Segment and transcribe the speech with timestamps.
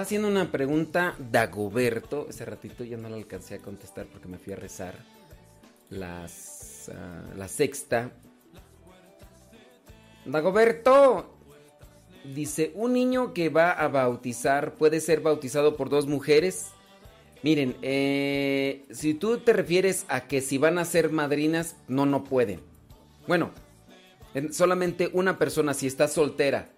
[0.00, 2.26] haciendo una pregunta Dagoberto.
[2.28, 4.94] Ese ratito ya no la alcancé a contestar porque me fui a rezar
[5.90, 8.10] las, ah, la sexta.
[10.24, 11.34] Dagoberto
[12.24, 16.68] dice, un niño que va a bautizar puede ser bautizado por dos mujeres.
[17.42, 22.22] Miren, eh, si tú te refieres a que si van a ser madrinas, no, no
[22.24, 22.60] pueden.
[23.26, 23.50] Bueno,
[24.52, 26.70] solamente una persona si está soltera.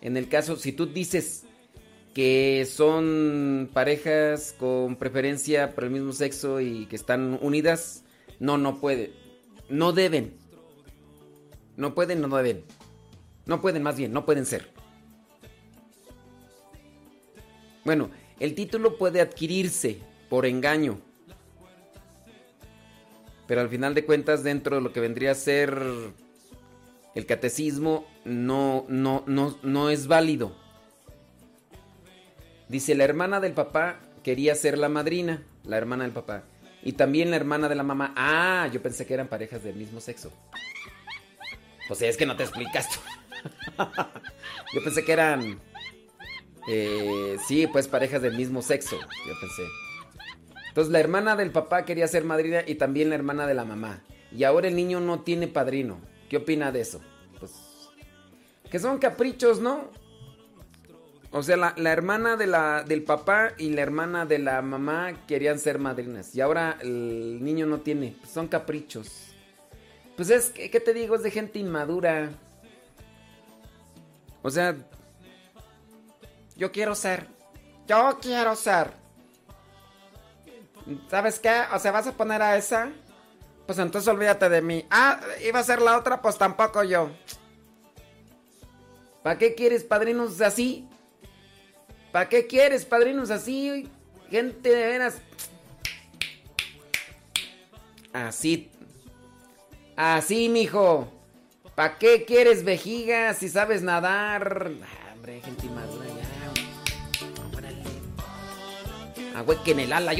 [0.00, 1.44] En el caso, si tú dices
[2.14, 8.04] que son parejas con preferencia por el mismo sexo y que están unidas,
[8.38, 9.12] no, no puede.
[9.68, 10.34] No deben.
[11.76, 12.64] No pueden, no deben.
[13.46, 14.68] No pueden, más bien, no pueden ser.
[17.84, 19.98] Bueno, el título puede adquirirse
[20.28, 21.00] por engaño.
[23.46, 25.76] Pero al final de cuentas, dentro de lo que vendría a ser
[27.14, 30.61] el catecismo, no, no, no, no es válido.
[32.72, 36.44] Dice, la hermana del papá quería ser la madrina, la hermana del papá.
[36.82, 38.14] Y también la hermana de la mamá.
[38.16, 40.32] Ah, yo pensé que eran parejas del mismo sexo.
[41.94, 42.88] Sea, es que no te explicas
[44.72, 45.60] yo pensé que eran...
[46.66, 49.64] Eh, sí, pues parejas del mismo sexo, yo pensé.
[50.68, 54.02] Entonces la hermana del papá quería ser madrina y también la hermana de la mamá.
[54.34, 56.00] Y ahora el niño no tiene padrino.
[56.30, 57.02] ¿Qué opina de eso?
[57.38, 57.52] Pues...
[58.70, 59.90] Que son caprichos, ¿no?
[61.34, 65.58] O sea, la, hermana de la, del papá y la hermana de la mamá querían
[65.58, 66.34] ser madrinas.
[66.34, 68.14] Y ahora el niño no tiene.
[68.20, 69.28] Pues son caprichos.
[70.14, 71.16] Pues es, ¿qué te digo?
[71.16, 72.30] Es de gente inmadura.
[74.42, 74.76] O sea,
[76.54, 77.26] yo quiero ser.
[77.86, 78.92] Yo quiero ser.
[81.08, 81.62] ¿Sabes qué?
[81.72, 82.90] O sea, ¿vas a poner a esa?
[83.66, 84.84] Pues entonces olvídate de mí.
[84.90, 87.10] Ah, iba a ser la otra, pues tampoco yo.
[89.22, 90.88] ¿Para qué quieres padrinos así?
[92.12, 93.88] ¿Para qué quieres padrinos así?
[94.30, 95.16] Gente de veras.
[98.12, 98.70] Así.
[99.96, 101.10] Así, mijo.
[101.74, 104.70] ¿Para qué quieres vejiga si sabes nadar?
[104.82, 107.56] Ah, hombre, gente madura ya.
[107.56, 107.82] Órale.
[109.34, 110.18] Agüeque en el ala y.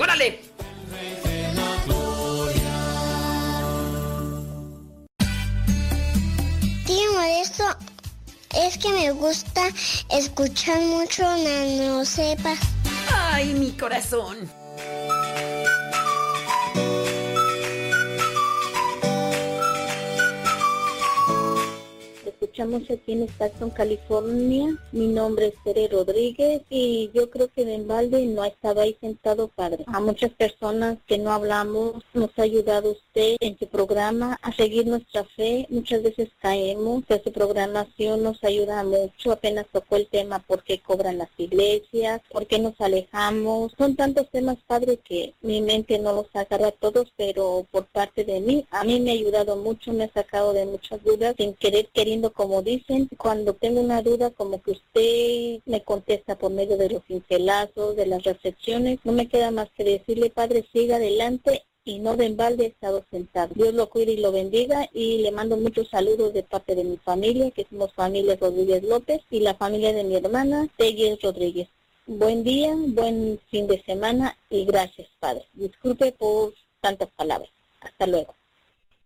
[6.86, 7.64] Tío Modesto
[8.54, 9.68] es que me gusta
[10.10, 12.54] escuchar mucho Nano Sepa.
[13.10, 14.50] ¡Ay, mi corazón!
[22.52, 24.76] escuchamos aquí en Stockton, California.
[24.92, 28.94] Mi nombre es Tere Rodríguez y yo creo que en balde no ha estado ahí
[29.00, 29.84] sentado padre.
[29.86, 35.24] A muchas personas que no hablamos nos ha ayudado en su programa a seguir nuestra
[35.24, 35.66] fe.
[35.70, 39.32] Muchas veces caemos, pero su programación nos ayuda mucho.
[39.32, 43.72] Apenas tocó el tema por qué cobran las iglesias, por qué nos alejamos.
[43.76, 48.40] Son tantos temas, padre, que mi mente no los agarra todos, pero por parte de
[48.40, 51.88] mí, a mí me ha ayudado mucho, me ha sacado de muchas dudas sin querer
[51.92, 56.90] queriendo como dicen, cuando tengo una duda, como que usted me contesta por medio de
[56.90, 61.98] los pincelazos, de las reflexiones, no me queda más que decirle, Padre, siga adelante y
[61.98, 63.52] no de embalde he estado sentado.
[63.54, 66.96] Dios lo cuide y lo bendiga y le mando muchos saludos de parte de mi
[66.98, 71.68] familia, que somos familia Rodríguez López y la familia de mi hermana, Tegues Rodríguez.
[72.06, 75.44] Buen día, buen fin de semana y gracias, Padre.
[75.54, 77.50] Disculpe por tantas palabras.
[77.80, 78.34] Hasta luego.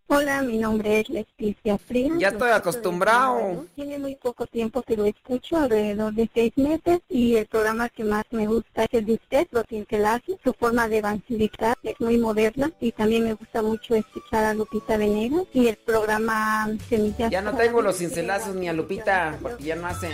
[0.09, 2.17] Hola, mi nombre es Leticia Frías.
[2.17, 3.65] Ya estoy acostumbrado.
[3.75, 8.05] Tiene muy poco tiempo que lo escucho, alrededor de seis meses, y el programa que
[8.05, 10.37] más me gusta es el de usted, Los Cincelazos.
[10.41, 14.95] Su forma de evangelizar es muy moderna y también me gusta mucho escuchar a Lupita
[14.95, 17.29] Venegas y el programa Semillas.
[17.29, 20.13] Ya no tengo los cincelazos ni a Lupita, porque ya no hacen.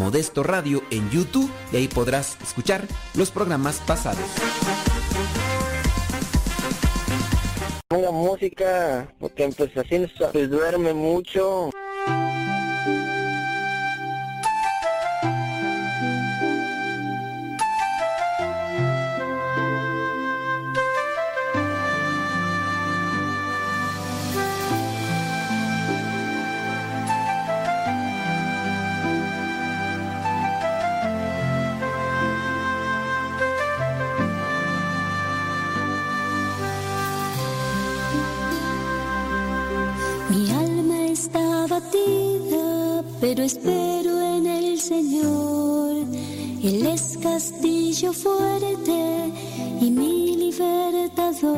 [0.00, 4.24] Modesto Radio en YouTube y ahí podrás escuchar los programas pasados.
[7.86, 9.70] Ponga música, porque pues
[10.48, 11.68] duerme mucho.
[43.40, 45.96] Pero espero en el Señor.
[46.62, 49.32] Él es castillo fuerte
[49.80, 51.56] y mi libertador.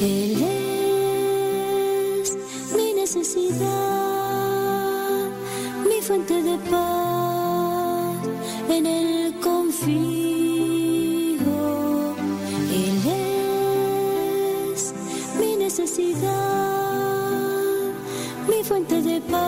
[0.00, 0.42] Él
[2.22, 2.38] es
[2.74, 3.68] mi necesidad,
[5.86, 8.16] mi fuente de paz.
[8.70, 10.33] En él confío.
[18.84, 19.43] Mi fuente de paz.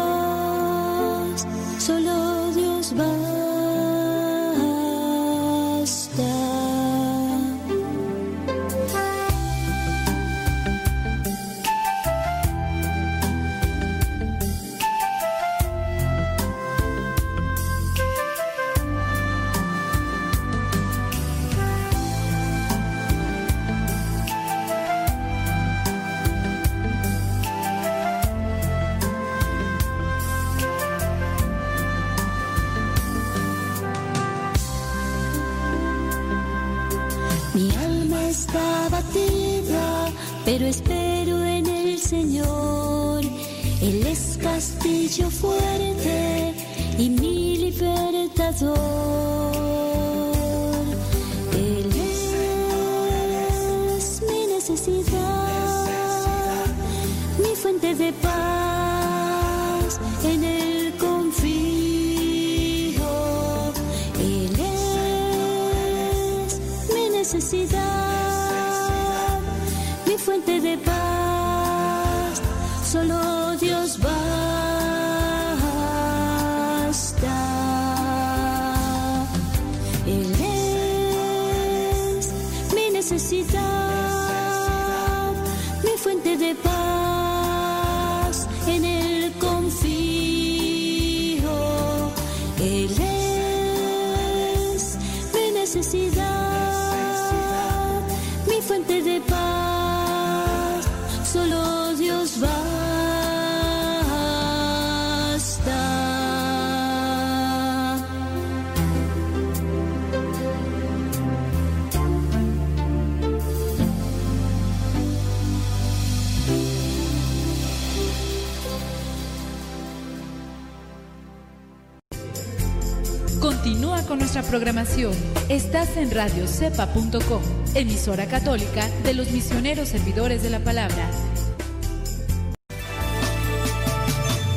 [123.66, 125.12] Continúa con nuestra programación.
[125.48, 127.42] Estás en radiocepa.com,
[127.74, 131.10] emisora católica de los misioneros servidores de la palabra.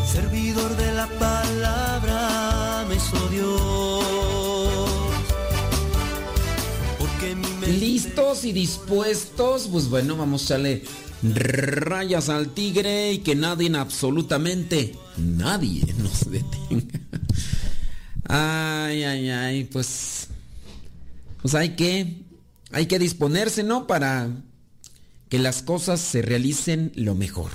[0.06, 4.04] Servidor de la palabra me hizo Dios.
[7.00, 9.70] Porque mi mente- ¿Listos y dispuestos?
[9.72, 10.84] Pues bueno, vamos a echarle
[11.24, 17.00] rayas al tigre y que nadie, absolutamente nadie nos detenga.
[18.29, 20.27] Ay, ay, ay, pues.
[21.41, 22.21] Pues hay que.
[22.71, 23.88] Hay que disponerse, ¿no?
[23.88, 24.29] Para
[25.29, 27.50] que las cosas se realicen lo mejor.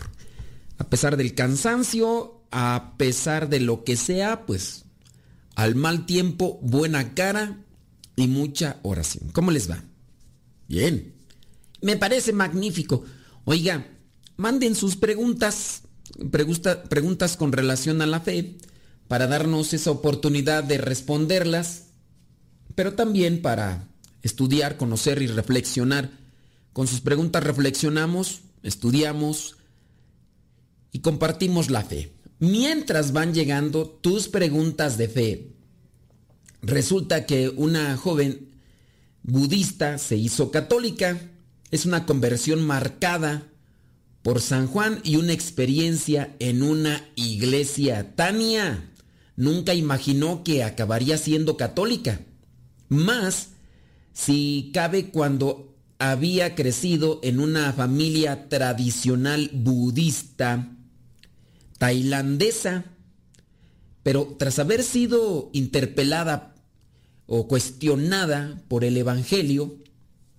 [0.78, 4.85] A pesar del cansancio, a pesar de lo que sea, pues.
[5.54, 7.59] Al mal tiempo, buena cara
[8.16, 9.31] y mucha oración.
[9.33, 9.85] ¿Cómo les va?
[10.66, 11.14] Bien.
[11.81, 13.04] Me parece magnífico.
[13.45, 13.87] Oiga,
[14.37, 15.83] manden sus preguntas,
[16.33, 18.57] pregunta- preguntas con relación a la fe,
[19.09, 21.85] para darnos esa oportunidad de responderlas,
[22.75, 23.89] pero también para
[24.23, 26.11] estudiar, conocer y reflexionar.
[26.73, 29.57] Con sus preguntas reflexionamos, estudiamos
[30.91, 32.13] y compartimos la fe.
[32.39, 35.53] Mientras van llegando tus preguntas de fe,
[36.63, 38.51] resulta que una joven
[39.23, 41.21] budista se hizo católica.
[41.71, 43.49] Es una conversión marcada
[44.23, 48.15] por San Juan y una experiencia en una iglesia.
[48.17, 48.91] Tania
[49.37, 52.21] nunca imaginó que acabaría siendo católica.
[52.88, 53.50] Más
[54.12, 60.71] si cabe cuando había crecido en una familia tradicional budista
[61.79, 62.85] tailandesa.
[64.03, 66.55] Pero tras haber sido interpelada
[67.26, 69.79] o cuestionada por el Evangelio,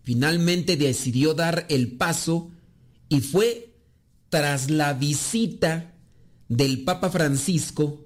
[0.04, 2.52] finalmente decidió dar el paso
[3.10, 3.74] y fue
[4.30, 5.94] tras la visita
[6.48, 8.05] del Papa Francisco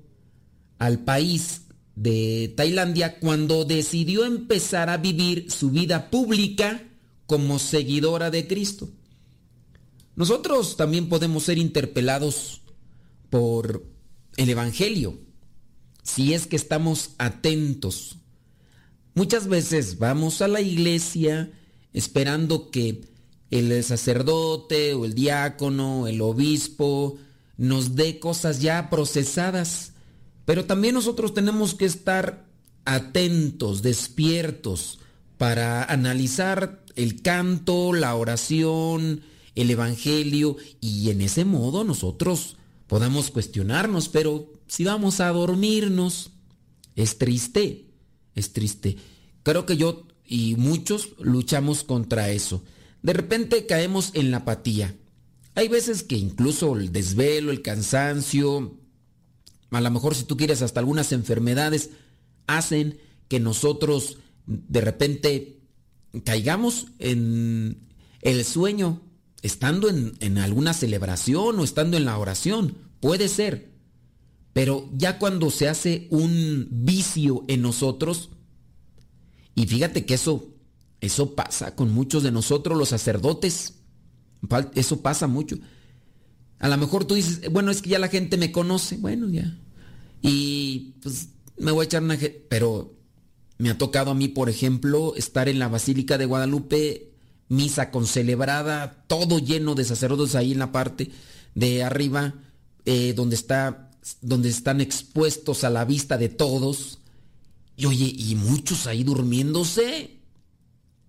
[0.79, 1.61] al país
[1.95, 6.83] de Tailandia cuando decidió empezar a vivir su vida pública
[7.27, 8.89] como seguidora de Cristo.
[10.15, 12.61] Nosotros también podemos ser interpelados
[13.29, 13.85] por
[14.37, 15.19] el Evangelio
[16.03, 18.17] si es que estamos atentos.
[19.13, 21.51] Muchas veces vamos a la iglesia
[21.93, 23.01] esperando que
[23.51, 27.17] el sacerdote o el diácono, el obispo,
[27.57, 29.93] nos dé cosas ya procesadas.
[30.49, 32.47] Pero también nosotros tenemos que estar
[32.83, 34.97] atentos, despiertos,
[35.37, 39.21] para analizar el canto, la oración,
[39.53, 46.31] el evangelio, y en ese modo nosotros podamos cuestionarnos, pero si vamos a dormirnos,
[46.95, 47.85] es triste,
[48.33, 48.97] es triste.
[49.43, 52.63] Creo que yo y muchos luchamos contra eso.
[53.03, 54.95] De repente caemos en la apatía.
[55.53, 58.79] Hay veces que incluso el desvelo, el cansancio,
[59.71, 61.91] a lo mejor si tú quieres hasta algunas enfermedades,
[62.47, 65.59] hacen que nosotros de repente
[66.23, 67.87] caigamos en
[68.21, 69.01] el sueño,
[69.41, 72.75] estando en, en alguna celebración o estando en la oración.
[72.99, 73.69] Puede ser.
[74.53, 78.29] Pero ya cuando se hace un vicio en nosotros,
[79.55, 80.55] y fíjate que eso,
[81.01, 83.75] eso pasa con muchos de nosotros los sacerdotes,
[84.73, 85.57] eso pasa mucho.
[86.59, 89.57] A lo mejor tú dices, bueno, es que ya la gente me conoce, bueno, ya.
[90.21, 92.17] Y pues me voy a echar una...
[92.49, 92.93] Pero
[93.57, 97.11] me ha tocado a mí, por ejemplo, estar en la Basílica de Guadalupe,
[97.47, 101.11] misa concelebrada, todo lleno de sacerdotes ahí en la parte
[101.55, 102.35] de arriba,
[102.85, 106.99] eh, donde, está, donde están expuestos a la vista de todos.
[107.77, 110.19] Y oye, y muchos ahí durmiéndose.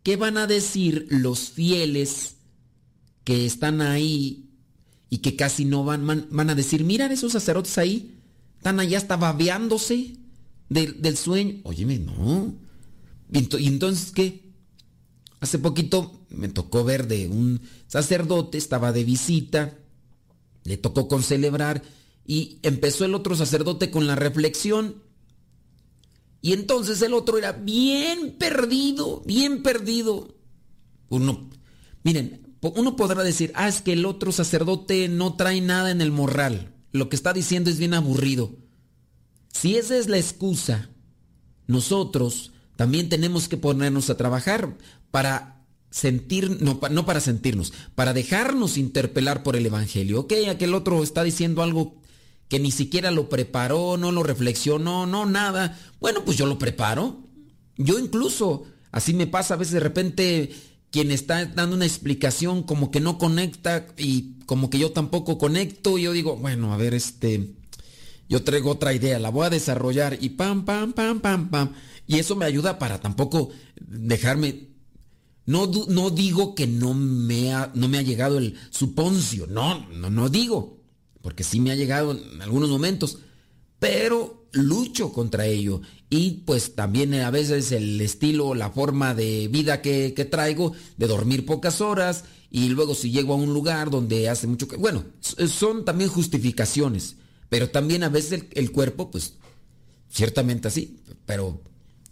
[0.05, 2.37] ¿Qué van a decir los fieles
[3.25, 4.50] que están ahí
[5.11, 6.07] y que casi no van?
[6.31, 8.15] Van, a decir, miran esos sacerdotes ahí,
[8.57, 10.17] están allá hasta babeándose
[10.69, 11.57] del, del sueño.
[11.65, 12.55] Óyeme, no.
[13.33, 14.49] ¿Y ento- y entonces qué?
[15.41, 19.77] Hace poquito me tocó ver de un sacerdote, estaba de visita,
[20.65, 21.83] le tocó con celebrar
[22.27, 25.03] y empezó el otro sacerdote con la reflexión.
[26.43, 30.37] Y entonces el otro era bien perdido, bien perdido.
[31.09, 31.51] Uno,
[32.05, 36.13] miren, uno podrá decir, ah, es que el otro sacerdote no trae nada en el
[36.13, 36.75] morral.
[36.93, 38.57] Lo que está diciendo es bien aburrido.
[39.53, 40.91] Si esa es la excusa,
[41.67, 44.77] nosotros también tenemos que ponernos a trabajar
[45.11, 50.21] para sentir, no, no para sentirnos, para dejarnos interpelar por el Evangelio.
[50.21, 52.01] Ok, aquel otro está diciendo algo
[52.49, 55.79] que ni siquiera lo preparó, no lo reflexionó, no, nada.
[56.01, 57.21] Bueno, pues yo lo preparo.
[57.77, 60.51] Yo incluso, así me pasa a veces de repente
[60.91, 65.99] quien está dando una explicación como que no conecta y como que yo tampoco conecto
[65.99, 67.55] y yo digo, bueno, a ver, este,
[68.29, 71.73] yo traigo otra idea, la voy a desarrollar y pam, pam, pam, pam, pam.
[72.07, 74.69] Y eso me ayuda para tampoco dejarme...
[75.47, 80.09] No, no digo que no me, ha, no me ha llegado el suponcio, no, no,
[80.09, 80.81] no digo,
[81.23, 83.19] porque sí me ha llegado en algunos momentos,
[83.81, 85.81] pero lucho contra ello.
[86.09, 91.09] Y pues también a veces el estilo, la forma de vida que, que traigo, de
[91.09, 94.77] dormir pocas horas, y luego si llego a un lugar donde hace mucho que...
[94.77, 97.17] Bueno, son también justificaciones,
[97.49, 99.35] pero también a veces el, el cuerpo, pues,
[100.09, 101.61] ciertamente así, pero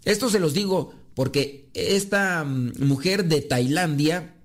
[0.05, 4.35] esto se los digo porque esta mm, mujer de Tailandia,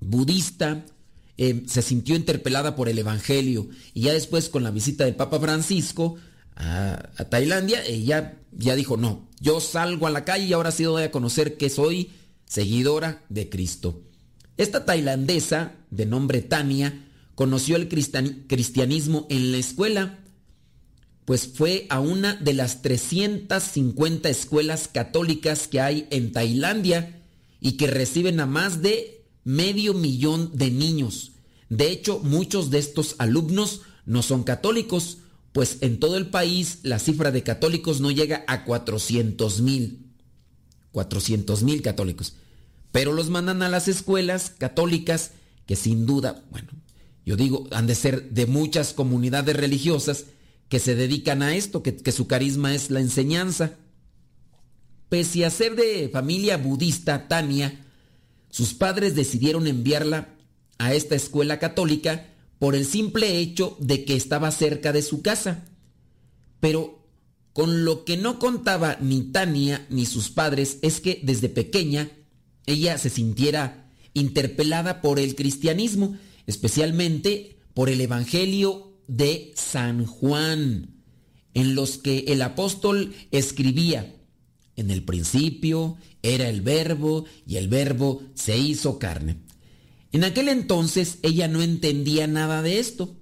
[0.00, 0.86] budista,
[1.36, 5.38] eh, se sintió interpelada por el Evangelio y ya después con la visita del Papa
[5.40, 6.16] Francisco
[6.56, 11.04] a, Tailandia, ella ya dijo, no, yo salgo a la calle y ahora sí doy
[11.04, 12.10] a conocer que soy
[12.44, 14.02] seguidora de Cristo.
[14.56, 20.18] Esta tailandesa, de nombre Tania, conoció el cristianismo en la escuela,
[21.24, 27.22] pues fue a una de las 350 escuelas católicas que hay en Tailandia
[27.60, 31.32] y que reciben a más de medio millón de niños.
[31.68, 35.18] De hecho, muchos de estos alumnos no son católicos,
[35.52, 40.06] pues en todo el país la cifra de católicos no llega a 400 mil.
[40.92, 42.34] 400 mil católicos.
[42.92, 45.32] Pero los mandan a las escuelas católicas
[45.66, 46.68] que sin duda, bueno,
[47.24, 50.26] yo digo, han de ser de muchas comunidades religiosas
[50.68, 53.76] que se dedican a esto, que, que su carisma es la enseñanza.
[55.08, 57.84] Pese a ser de familia budista, Tania,
[58.50, 60.28] sus padres decidieron enviarla
[60.78, 62.26] a esta escuela católica
[62.60, 65.64] por el simple hecho de que estaba cerca de su casa.
[66.60, 67.08] Pero
[67.54, 72.12] con lo que no contaba ni Tania ni sus padres es que desde pequeña
[72.66, 81.02] ella se sintiera interpelada por el cristianismo, especialmente por el Evangelio de San Juan,
[81.54, 84.14] en los que el apóstol escribía,
[84.76, 89.38] en el principio era el verbo y el verbo se hizo carne.
[90.12, 93.16] En aquel entonces ella no entendía nada de esto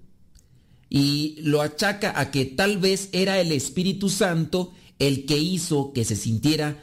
[0.89, 6.05] y lo achaca a que tal vez era el Espíritu Santo el que hizo que
[6.05, 6.83] se sintiera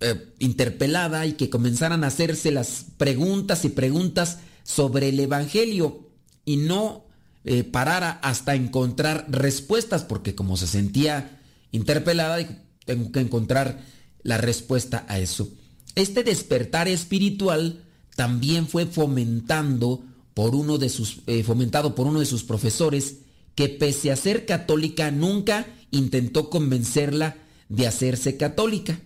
[0.00, 6.08] eh, interpelada y que comenzaran a hacerse las preguntas y preguntas sobre el Evangelio
[6.44, 7.06] y no
[7.44, 12.38] eh, parara hasta encontrar respuestas porque como se sentía interpelada
[12.86, 13.84] tengo que encontrar
[14.22, 15.48] la respuesta a eso.
[15.94, 17.83] Este despertar espiritual
[18.14, 23.18] también fue fomentando por uno de sus, eh, fomentado por uno de sus profesores
[23.54, 27.36] que pese a ser católica nunca intentó convencerla
[27.68, 29.00] de hacerse católica.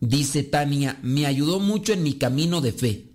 [0.00, 3.06] Dice Tania, me ayudó mucho en mi camino de fe,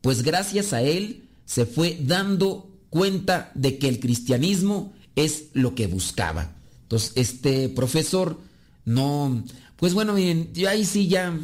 [0.00, 5.86] pues gracias a él se fue dando cuenta de que el cristianismo es lo que
[5.86, 6.54] buscaba.
[6.82, 8.38] Entonces, este profesor
[8.84, 9.44] no,
[9.76, 11.36] pues bueno, miren, yo ahí sí ya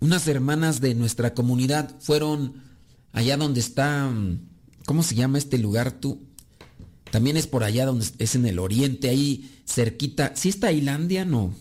[0.00, 2.62] unas hermanas de nuestra comunidad fueron
[3.12, 4.12] allá donde está,
[4.84, 6.22] ¿cómo se llama este lugar tú?
[7.10, 10.32] También es por allá donde es en el oriente, ahí cerquita.
[10.34, 11.24] ¿Sí está Tailandia?
[11.24, 11.54] No.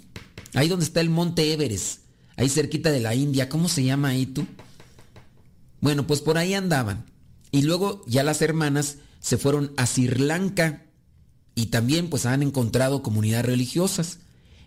[0.54, 2.02] Ahí donde está el monte Everest,
[2.36, 3.50] ahí cerquita de la India.
[3.50, 4.46] ¿Cómo se llama ahí tú?
[5.82, 7.06] Bueno, pues por ahí andaban.
[7.52, 10.84] Y luego ya las hermanas se fueron a Sri Lanka
[11.56, 14.20] y también pues han encontrado comunidades religiosas.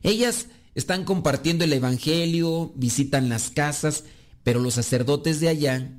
[0.03, 0.47] Ellas
[0.79, 4.05] están compartiendo el Evangelio, visitan las casas,
[4.45, 5.91] pero los sacerdotes de allá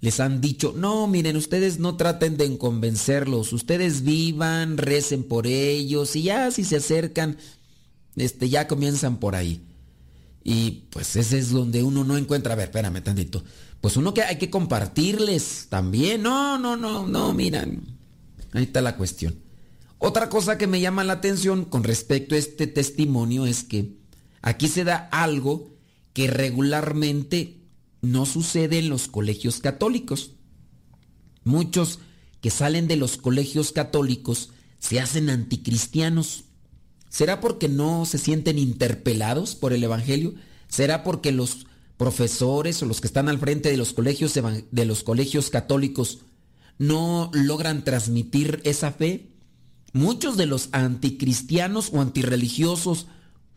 [0.00, 6.14] les han dicho, no, miren, ustedes no traten de convencerlos, ustedes vivan, recen por ellos
[6.14, 7.38] y ya si se acercan,
[8.16, 9.62] este, ya comienzan por ahí.
[10.44, 13.42] Y pues ese es donde uno no encuentra, a ver, espérame tantito,
[13.80, 17.80] pues uno que hay que compartirles también, no, no, no, no, miran,
[18.52, 19.45] ahí está la cuestión.
[19.98, 23.96] Otra cosa que me llama la atención con respecto a este testimonio es que
[24.42, 25.74] aquí se da algo
[26.12, 27.62] que regularmente
[28.02, 30.32] no sucede en los colegios católicos.
[31.44, 31.98] Muchos
[32.40, 36.44] que salen de los colegios católicos se hacen anticristianos.
[37.08, 40.34] ¿Será porque no se sienten interpelados por el Evangelio?
[40.68, 45.02] ¿Será porque los profesores o los que están al frente de los colegios, de los
[45.02, 46.20] colegios católicos
[46.78, 49.30] no logran transmitir esa fe?
[49.96, 53.06] Muchos de los anticristianos o antirreligiosos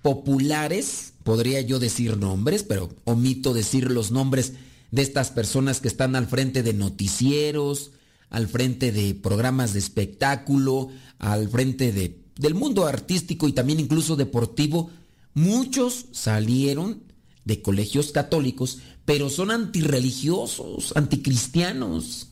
[0.02, 4.54] populares, podría yo decir nombres, pero omito decir los nombres
[4.91, 7.91] de estas personas que están al frente de noticieros,
[8.30, 14.15] al frente de programas de espectáculo, al frente de, del mundo artístico y también incluso
[14.15, 14.89] deportivo,
[15.34, 17.04] muchos salieron
[17.45, 22.28] de colegios católicos, pero son antirreligiosos, anticristianos.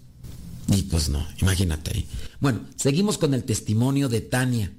[0.68, 2.06] Y pues no, imagínate.
[2.40, 4.72] Bueno, seguimos con el testimonio de Tania.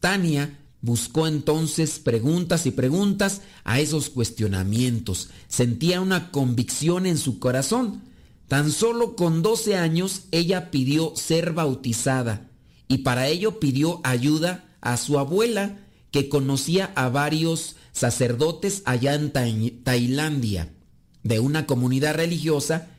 [0.00, 5.30] Tania buscó entonces preguntas y preguntas a esos cuestionamientos.
[5.48, 8.02] Sentía una convicción en su corazón.
[8.48, 12.50] Tan solo con 12 años ella pidió ser bautizada
[12.88, 15.78] y para ello pidió ayuda a su abuela
[16.10, 19.32] que conocía a varios sacerdotes allá en
[19.82, 20.74] Tailandia,
[21.22, 22.90] de una comunidad religiosa,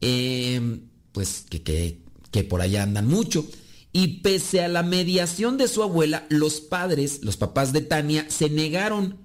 [0.00, 0.80] eh,
[1.14, 3.46] pues que, que, que por allá andan mucho.
[3.92, 8.50] Y pese a la mediación de su abuela, los padres, los papás de Tania, se
[8.50, 9.18] negaron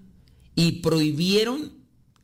[0.56, 1.74] y prohibieron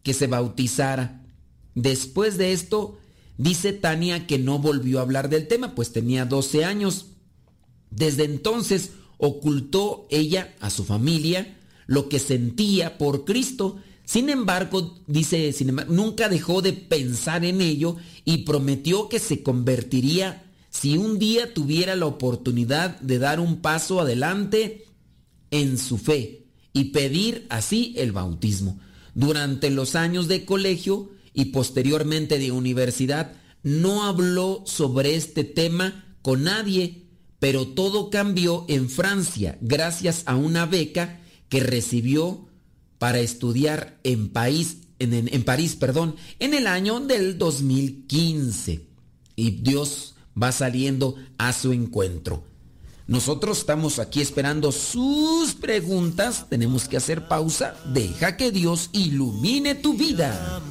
[0.03, 1.25] que se bautizara.
[1.73, 2.99] Después de esto,
[3.37, 7.07] dice Tania que no volvió a hablar del tema, pues tenía 12 años.
[7.89, 13.77] Desde entonces ocultó ella a su familia lo que sentía por Cristo.
[14.05, 15.53] Sin embargo, dice,
[15.87, 21.95] nunca dejó de pensar en ello y prometió que se convertiría si un día tuviera
[21.95, 24.85] la oportunidad de dar un paso adelante
[25.49, 28.79] en su fe y pedir así el bautismo.
[29.13, 36.43] Durante los años de colegio y posteriormente de universidad, no habló sobre este tema con
[36.43, 37.07] nadie,
[37.39, 42.44] pero todo cambió en Francia gracias a una beca que recibió
[43.05, 48.81] para estudiar en, país, en, en París perdón, en el año del 2015.
[49.35, 52.43] Y Dios va saliendo a su encuentro.
[53.05, 56.47] Nosotros estamos aquí esperando sus preguntas.
[56.49, 57.75] Tenemos que hacer pausa.
[57.93, 60.63] Deja que Dios ilumine tu vida.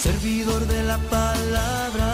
[0.00, 2.13] servidor de la palabra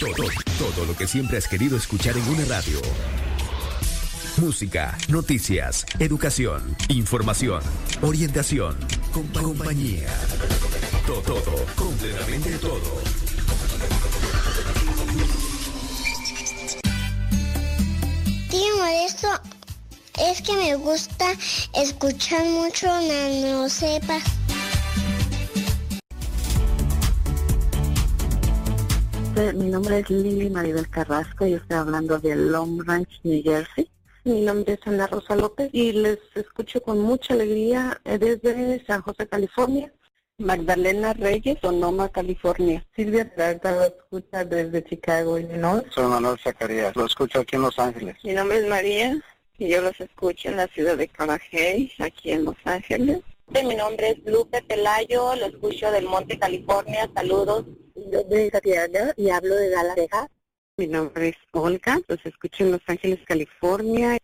[0.00, 2.80] Todo, lo que siempre has querido escuchar en una radio.
[4.38, 7.62] Música, noticias, educación, información,
[8.00, 8.78] orientación,
[9.12, 10.08] compañía.
[11.06, 13.02] Todo, todo, completamente todo.
[18.48, 19.28] Tío esto
[20.18, 21.26] es que me gusta
[21.74, 23.68] escuchar mucho Nano
[29.40, 33.90] Mi nombre es Lili Maribel Carrasco y estoy hablando de Long Ranch, New Jersey.
[34.24, 39.00] Mi nombre es Ana Rosa López y les escucho con mucha alegría eh, desde San
[39.00, 39.90] José, California.
[40.36, 42.84] Magdalena Reyes, Sonoma, California.
[42.94, 45.84] Silvia Trata lo escucha desde Chicago, Illinois.
[45.88, 48.16] Soy Manuel Zacarías, lo escucho aquí en Los Ángeles.
[48.22, 49.18] Mi nombre es María
[49.56, 53.20] y yo los escucho en la ciudad de Carajay, aquí en Los Ángeles.
[53.48, 57.10] Mi nombre es Lupe Pelayo, lo escucho del Monte, California.
[57.14, 57.64] Saludos.
[58.08, 60.28] Yo soy Tatiana y hablo de Dallas,
[60.76, 64.16] Mi nombre es Olga, los escucho en Los Ángeles, California.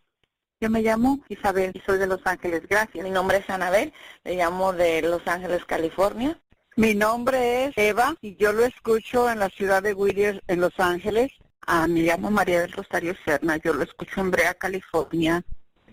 [0.61, 3.05] Yo me llamo Isabel y soy de Los Ángeles, gracias.
[3.05, 3.93] Mi nombre es Anabel,
[4.25, 6.41] le llamo de Los Ángeles, California.
[6.77, 10.79] Mi nombre es Eva y yo lo escucho en la ciudad de Whittier, en Los
[10.79, 11.33] Ángeles.
[11.67, 15.43] Ah, me llamo María del Rosario Serna, yo lo escucho en Brea, California.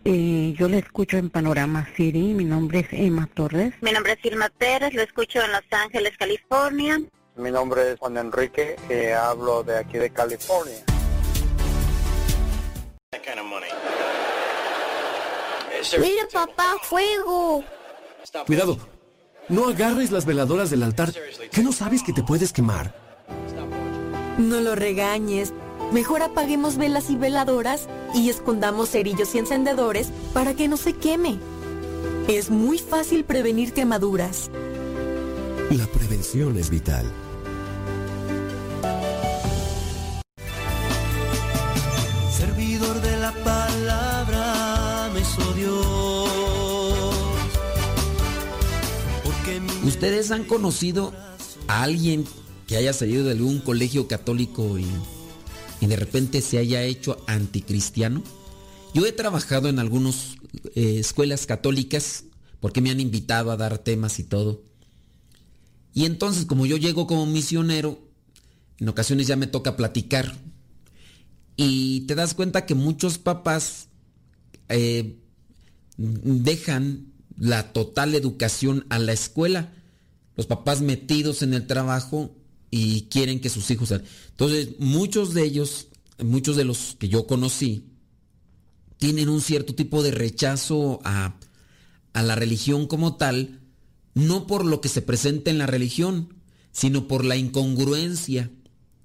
[0.05, 3.73] Eh, yo le escucho en Panorama City, mi nombre es Emma Torres.
[3.81, 6.99] Mi nombre es Irma Pérez, lo escucho en Los Ángeles, California.
[7.35, 10.83] Mi nombre es Juan Enrique, y hablo de aquí de California.
[15.99, 17.63] Mira papá, fuego.
[18.45, 18.77] Cuidado,
[19.49, 21.11] no agarres las veladoras del altar,
[21.51, 22.93] que no sabes que te puedes quemar.
[24.37, 25.53] No lo regañes.
[25.91, 31.37] Mejor apaguemos velas y veladoras y escondamos cerillos y encendedores para que no se queme.
[32.27, 34.49] Es muy fácil prevenir quemaduras.
[35.71, 37.05] La prevención es vital.
[42.73, 45.21] De la palabra me
[49.87, 51.13] ¿Ustedes han conocido
[51.67, 52.25] a alguien
[52.65, 54.87] que haya salido de algún colegio católico y
[55.83, 58.23] y de repente se haya hecho anticristiano.
[58.93, 60.37] Yo he trabajado en algunas
[60.75, 62.23] eh, escuelas católicas
[62.61, 64.63] porque me han invitado a dar temas y todo.
[65.93, 67.99] Y entonces como yo llego como misionero,
[68.79, 70.37] en ocasiones ya me toca platicar.
[71.55, 73.89] Y te das cuenta que muchos papás
[74.69, 75.19] eh,
[75.97, 79.73] dejan la total educación a la escuela.
[80.35, 82.35] Los papás metidos en el trabajo
[82.71, 84.07] y quieren que sus hijos salgan.
[84.31, 85.87] Entonces, muchos de ellos,
[86.23, 87.85] muchos de los que yo conocí,
[88.97, 91.37] tienen un cierto tipo de rechazo a,
[92.13, 93.59] a la religión como tal,
[94.15, 96.33] no por lo que se presenta en la religión,
[96.71, 98.49] sino por la incongruencia.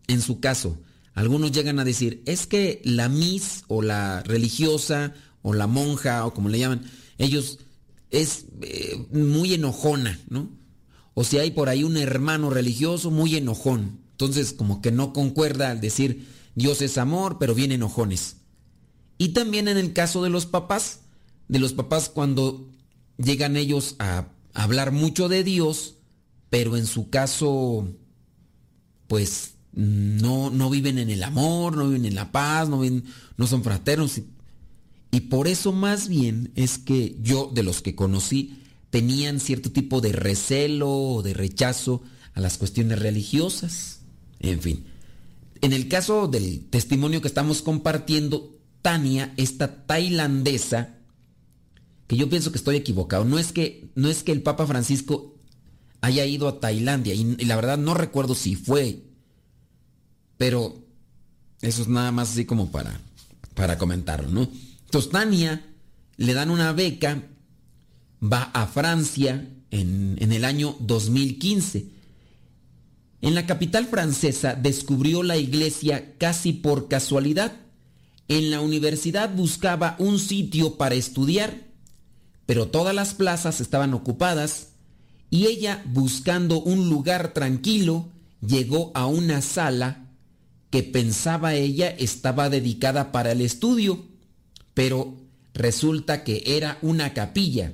[0.06, 0.78] En su caso,
[1.18, 6.32] algunos llegan a decir, es que la mis o la religiosa o la monja o
[6.32, 7.58] como le llaman, ellos
[8.10, 10.48] es eh, muy enojona, ¿no?
[11.14, 13.98] O si hay por ahí un hermano religioso muy enojón.
[14.12, 18.36] Entonces como que no concuerda al decir Dios es amor, pero bien enojones.
[19.18, 21.00] Y también en el caso de los papás,
[21.48, 22.68] de los papás cuando
[23.16, 25.96] llegan ellos a hablar mucho de Dios,
[26.48, 27.88] pero en su caso,
[29.08, 33.04] pues no, no viven en el amor, no viven en la paz, no, viven,
[33.36, 34.20] no son fraternos.
[35.10, 40.00] Y por eso más bien es que yo, de los que conocí, tenían cierto tipo
[40.00, 42.02] de recelo o de rechazo
[42.34, 44.00] a las cuestiones religiosas.
[44.40, 44.84] En fin.
[45.60, 50.96] En el caso del testimonio que estamos compartiendo, Tania, esta tailandesa,
[52.06, 55.34] que yo pienso que estoy equivocado, no es que, no es que el Papa Francisco
[56.00, 59.07] haya ido a Tailandia, y, y la verdad no recuerdo si fue,
[60.38, 60.76] pero
[61.60, 62.98] eso es nada más así como para,
[63.54, 64.48] para comentarlo, ¿no?
[64.84, 65.66] Entonces Tania
[66.16, 67.24] le dan una beca,
[68.22, 71.86] va a Francia en, en el año 2015.
[73.20, 77.52] En la capital francesa descubrió la iglesia casi por casualidad.
[78.28, 81.64] En la universidad buscaba un sitio para estudiar,
[82.46, 84.68] pero todas las plazas estaban ocupadas
[85.30, 88.08] y ella, buscando un lugar tranquilo,
[88.40, 90.07] llegó a una sala
[90.70, 94.04] que pensaba ella estaba dedicada para el estudio,
[94.74, 95.16] pero
[95.54, 97.72] resulta que era una capilla.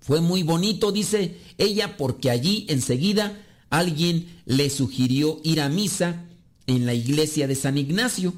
[0.00, 6.24] Fue muy bonito, dice ella, porque allí enseguida alguien le sugirió ir a misa
[6.66, 8.34] en la iglesia de San Ignacio.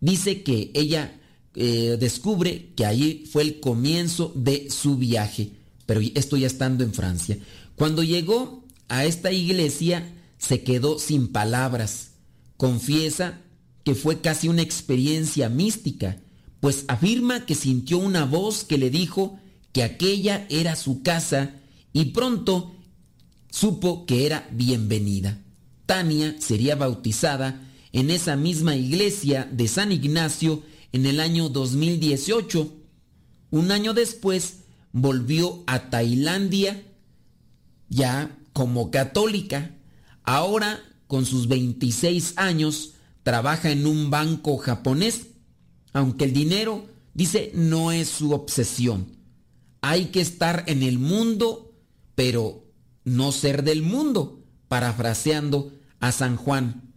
[0.00, 1.20] Dice que ella
[1.54, 5.52] eh, descubre que allí fue el comienzo de su viaje,
[5.86, 7.38] pero esto ya estando en Francia.
[7.74, 12.07] Cuando llegó a esta iglesia se quedó sin palabras.
[12.58, 13.40] Confiesa
[13.84, 16.20] que fue casi una experiencia mística,
[16.60, 19.38] pues afirma que sintió una voz que le dijo
[19.72, 21.54] que aquella era su casa
[21.94, 22.74] y pronto
[23.50, 25.38] supo que era bienvenida.
[25.86, 32.74] Tania sería bautizada en esa misma iglesia de San Ignacio en el año 2018.
[33.50, 36.82] Un año después volvió a Tailandia
[37.88, 39.76] ya como católica.
[40.24, 42.92] Ahora, con sus 26 años,
[43.24, 45.28] trabaja en un banco japonés,
[45.92, 49.16] aunque el dinero, dice, no es su obsesión.
[49.80, 51.72] Hay que estar en el mundo,
[52.14, 52.64] pero
[53.04, 56.92] no ser del mundo, parafraseando a San Juan.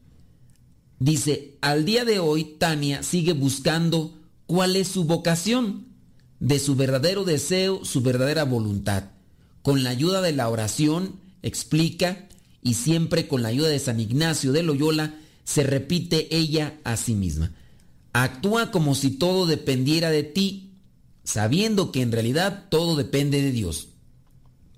[0.99, 5.87] Dice, al día de hoy Tania sigue buscando cuál es su vocación,
[6.39, 9.05] de su verdadero deseo, su verdadera voluntad.
[9.61, 12.27] Con la ayuda de la oración, explica,
[12.63, 17.15] y siempre con la ayuda de San Ignacio de Loyola, se repite ella a sí
[17.15, 17.51] misma.
[18.13, 20.73] Actúa como si todo dependiera de ti,
[21.23, 23.89] sabiendo que en realidad todo depende de Dios.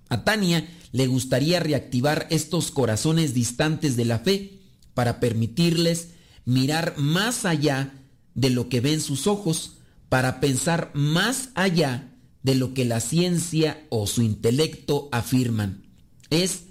[0.09, 4.59] A Tania le gustaría reactivar estos corazones distantes de la fe
[4.93, 6.09] para permitirles
[6.45, 7.93] mirar más allá
[8.35, 9.77] de lo que ven sus ojos,
[10.09, 15.83] para pensar más allá de lo que la ciencia o su intelecto afirman.
[16.29, 16.65] Es,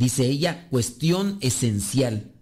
[0.00, 2.32] dice ella, cuestión esencial.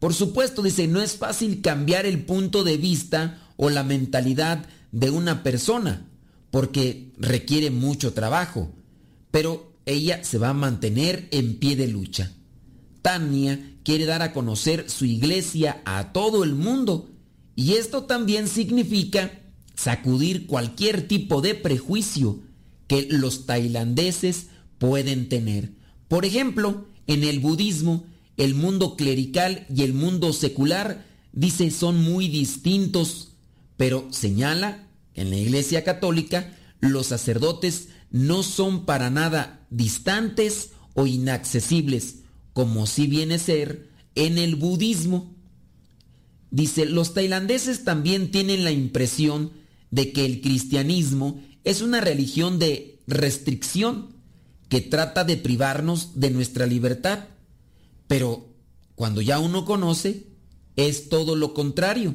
[0.00, 5.10] Por supuesto, dice, no es fácil cambiar el punto de vista o la mentalidad de
[5.10, 6.08] una persona,
[6.50, 8.72] porque requiere mucho trabajo,
[9.30, 12.32] pero ella se va a mantener en pie de lucha.
[13.02, 17.08] Tania quiere dar a conocer su iglesia a todo el mundo
[17.54, 19.30] y esto también significa
[19.76, 22.40] sacudir cualquier tipo de prejuicio
[22.88, 25.70] que los tailandeses pueden tener.
[26.08, 28.04] Por ejemplo, en el budismo,
[28.36, 33.32] el mundo clerical y el mundo secular, dice, son muy distintos,
[33.76, 41.06] pero señala que en la Iglesia Católica los sacerdotes no son para nada distantes o
[41.06, 42.16] inaccesibles,
[42.52, 45.34] como si viene a ser en el budismo.
[46.50, 49.52] Dice, los tailandeses también tienen la impresión
[49.90, 54.15] de que el cristianismo es una religión de restricción
[54.68, 57.24] que trata de privarnos de nuestra libertad.
[58.06, 58.48] Pero
[58.94, 60.26] cuando ya uno conoce,
[60.76, 62.14] es todo lo contrario.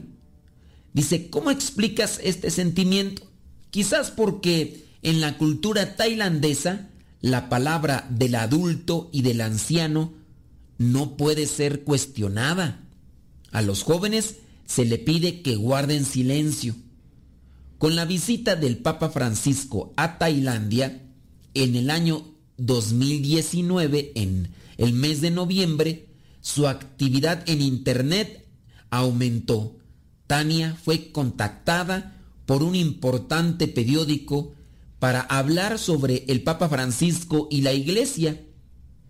[0.93, 3.23] Dice, ¿cómo explicas este sentimiento?
[3.69, 6.89] Quizás porque en la cultura tailandesa,
[7.21, 10.13] la palabra del adulto y del anciano
[10.77, 12.83] no puede ser cuestionada.
[13.51, 16.75] A los jóvenes se le pide que guarden silencio.
[17.77, 21.01] Con la visita del Papa Francisco a Tailandia
[21.53, 22.30] en el año
[22.65, 26.07] 2019, en el mes de noviembre,
[26.41, 28.47] su actividad en Internet
[28.89, 29.77] aumentó.
[30.27, 34.53] Tania fue contactada por un importante periódico
[34.99, 38.41] para hablar sobre el Papa Francisco y la Iglesia,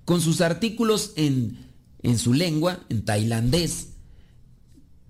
[0.05, 1.57] con sus artículos en,
[2.01, 3.89] en su lengua, en tailandés.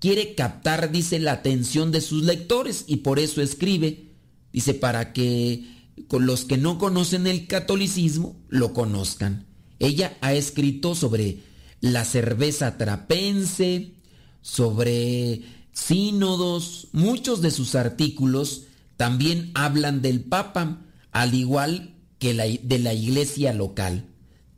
[0.00, 4.08] Quiere captar, dice, la atención de sus lectores y por eso escribe,
[4.52, 9.46] dice, para que con los que no conocen el catolicismo lo conozcan.
[9.78, 11.40] Ella ha escrito sobre
[11.80, 13.94] la cerveza trapense,
[14.40, 18.64] sobre sínodos, muchos de sus artículos
[18.96, 24.06] también hablan del Papa, al igual que de la iglesia local.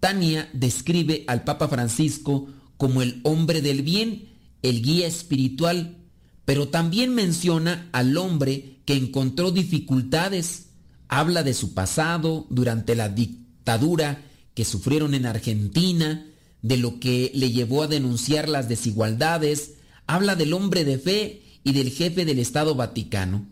[0.00, 4.28] Tania describe al Papa Francisco como el hombre del bien,
[4.60, 5.96] el guía espiritual,
[6.44, 10.66] pero también menciona al hombre que encontró dificultades.
[11.14, 14.22] Habla de su pasado durante la dictadura
[14.54, 16.26] que sufrieron en Argentina,
[16.62, 19.74] de lo que le llevó a denunciar las desigualdades,
[20.06, 23.46] habla del hombre de fe y del jefe del Estado Vaticano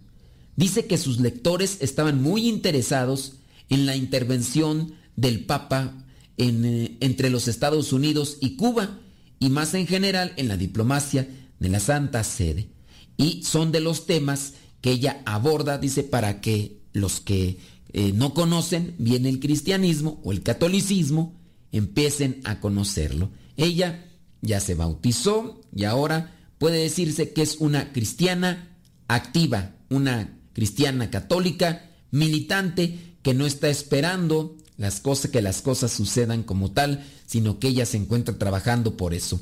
[0.56, 3.34] dice que sus lectores estaban muy interesados
[3.68, 5.94] en la intervención del Papa
[6.36, 8.98] eh, entre los Estados Unidos y Cuba
[9.38, 12.68] y más en general en la diplomacia de la Santa Sede.
[13.16, 17.58] Y son de los temas que ella aborda, dice, para que los que
[17.92, 21.34] eh, no conocen bien el cristianismo o el catolicismo
[21.72, 23.30] empiecen a conocerlo.
[23.56, 24.06] Ella
[24.40, 28.76] ya se bautizó y ahora puede decirse que es una cristiana
[29.08, 36.42] activa, una cristiana católica, militante, que no está esperando las cosas, que las cosas sucedan
[36.42, 39.40] como tal, sino que ella se encuentra trabajando por eso.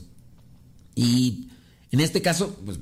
[0.94, 1.48] Y
[1.90, 2.78] en este caso, pues,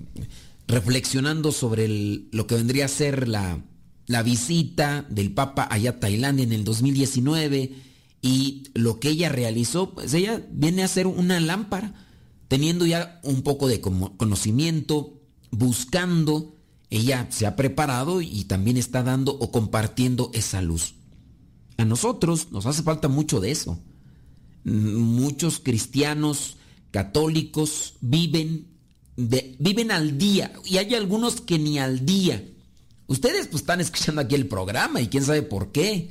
[0.67, 1.89] reflexionando sobre
[2.31, 3.63] lo que vendría a ser la,
[4.09, 7.73] la visita del Papa allá a Tailandia en el 2019
[8.21, 11.95] y lo que ella realizó, pues ella viene a ser una lámpara,
[12.49, 15.21] teniendo ya un poco de conocimiento,
[15.53, 16.59] buscando
[16.91, 20.95] ella se ha preparado y también está dando o compartiendo esa luz.
[21.77, 23.79] A nosotros nos hace falta mucho de eso.
[24.65, 26.57] Muchos cristianos
[26.91, 28.69] católicos viven,
[29.17, 32.43] viven al día y hay algunos que ni al día.
[33.09, 36.11] Ustedes pues están escuchando aquí el programa y quién sabe por qué.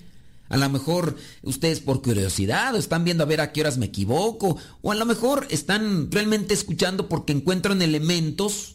[0.49, 3.85] A lo mejor ustedes por curiosidad o están viendo a ver a qué horas me
[3.85, 8.73] equivoco o a lo mejor están realmente escuchando porque encuentran elementos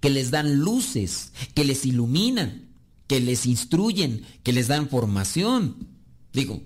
[0.00, 2.68] que les dan luces, que les iluminan,
[3.06, 5.88] que les instruyen, que les dan formación.
[6.32, 6.60] Digo,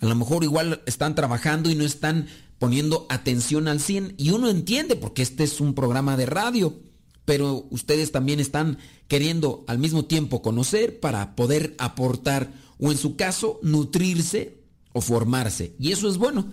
[0.00, 4.48] a lo mejor igual están trabajando y no están poniendo atención al 100 y uno
[4.48, 6.78] entiende porque este es un programa de radio,
[7.26, 13.16] pero ustedes también están queriendo al mismo tiempo conocer para poder aportar o en su
[13.16, 14.60] caso nutrirse
[14.92, 15.74] o formarse.
[15.78, 16.46] Y eso es bueno.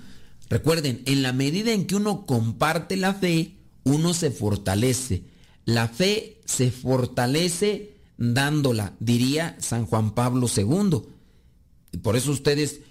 [0.49, 5.23] Recuerden, en la medida en que uno comparte la fe, uno se fortalece.
[5.63, 11.03] La fe se fortalece dándola, diría San Juan Pablo II.
[12.01, 12.81] Por eso ustedes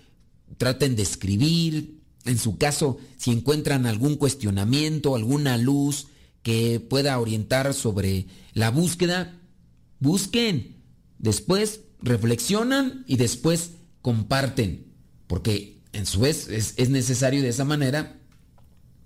[0.57, 6.07] traten de escribir, en su caso, si encuentran algún cuestionamiento, alguna luz
[6.43, 9.39] que pueda orientar sobre la búsqueda,
[10.01, 10.77] busquen,
[11.19, 13.73] después reflexionan y después
[14.03, 14.93] comparten,
[15.27, 18.19] porque en su vez es, necesario de esa manera.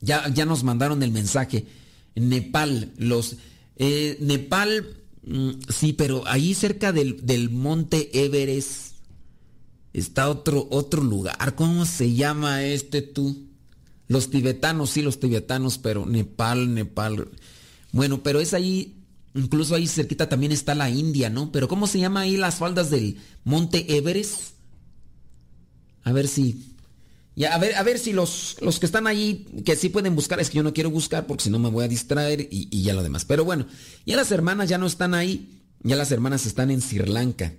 [0.00, 1.66] Ya, ya nos mandaron el mensaje.
[2.14, 3.36] En Nepal, los
[3.76, 4.86] eh, Nepal,
[5.22, 8.96] mm, sí, pero ahí cerca del, monte Everest
[9.92, 11.54] está otro, otro lugar.
[11.54, 13.45] ¿Cómo se llama este tú?
[14.08, 17.28] Los tibetanos, sí, los tibetanos, pero Nepal, Nepal.
[17.92, 18.96] Bueno, pero es ahí,
[19.34, 21.50] incluso ahí cerquita también está la India, ¿no?
[21.50, 24.54] Pero ¿cómo se llama ahí las faldas del monte Everest?
[26.04, 26.76] A ver si
[27.36, 30.40] ya, a ver, a ver si los, los que están allí, que sí pueden buscar,
[30.40, 32.94] es que yo no quiero buscar porque si no me voy a distraer y, ya
[32.94, 33.26] lo demás.
[33.26, 33.66] Pero bueno,
[34.06, 37.52] ya las hermanas ya no están ahí, ya las hermanas están en Sri Lanka.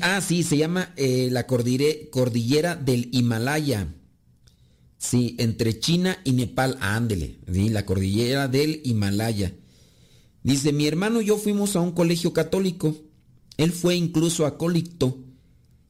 [0.00, 3.86] ah, sí, se llama eh, la cordillera del Himalaya.
[5.04, 9.54] Sí, entre China y Nepal, ándele, la cordillera del Himalaya.
[10.42, 12.96] Dice, mi hermano y yo fuimos a un colegio católico.
[13.58, 15.18] Él fue incluso acólito.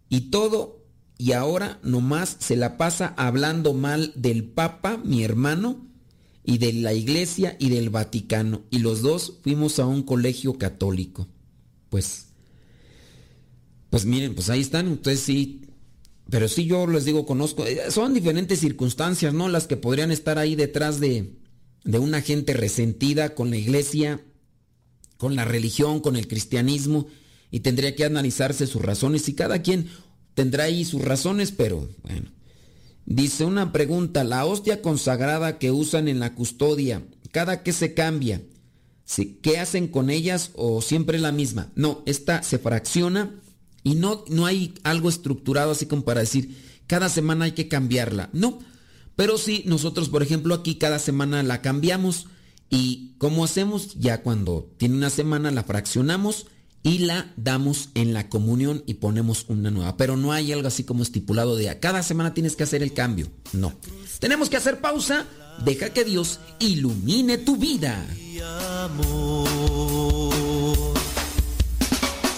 [0.08, 0.84] Y todo
[1.16, 5.86] y ahora nomás se la pasa hablando mal del Papa, mi hermano,
[6.42, 8.62] y de la Iglesia y del Vaticano.
[8.70, 11.28] Y los dos fuimos a un colegio católico.
[11.88, 12.26] Pues,
[13.90, 15.63] Pues miren, pues ahí están, ustedes sí.
[16.30, 19.48] Pero sí yo les digo, conozco, eh, son diferentes circunstancias, ¿no?
[19.48, 21.34] Las que podrían estar ahí detrás de,
[21.84, 24.22] de una gente resentida con la iglesia,
[25.16, 27.06] con la religión, con el cristianismo,
[27.50, 29.88] y tendría que analizarse sus razones, y cada quien
[30.34, 32.30] tendrá ahí sus razones, pero bueno.
[33.06, 37.02] Dice una pregunta, la hostia consagrada que usan en la custodia,
[37.32, 38.40] ¿cada que se cambia?
[39.42, 41.70] ¿Qué hacen con ellas o siempre la misma?
[41.74, 43.38] No, esta se fracciona
[43.84, 46.56] y no, no hay algo estructurado así como para decir,
[46.88, 48.30] cada semana hay que cambiarla.
[48.32, 48.58] No,
[49.14, 52.26] pero sí, nosotros, por ejemplo, aquí cada semana la cambiamos
[52.70, 53.94] y ¿cómo hacemos?
[53.94, 56.46] Ya cuando tiene una semana la fraccionamos
[56.82, 59.96] y la damos en la comunión y ponemos una nueva.
[59.96, 62.92] Pero no hay algo así como estipulado de a cada semana tienes que hacer el
[62.92, 63.28] cambio.
[63.52, 63.72] No.
[64.18, 65.26] Tenemos que hacer pausa.
[65.64, 68.04] Deja que Dios ilumine tu vida.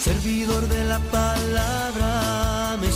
[0.07, 2.87] Servidor de la palabra me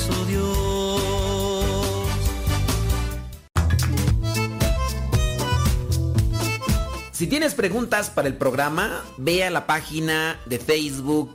[7.10, 11.34] Si tienes preguntas para el programa, ve a la página de Facebook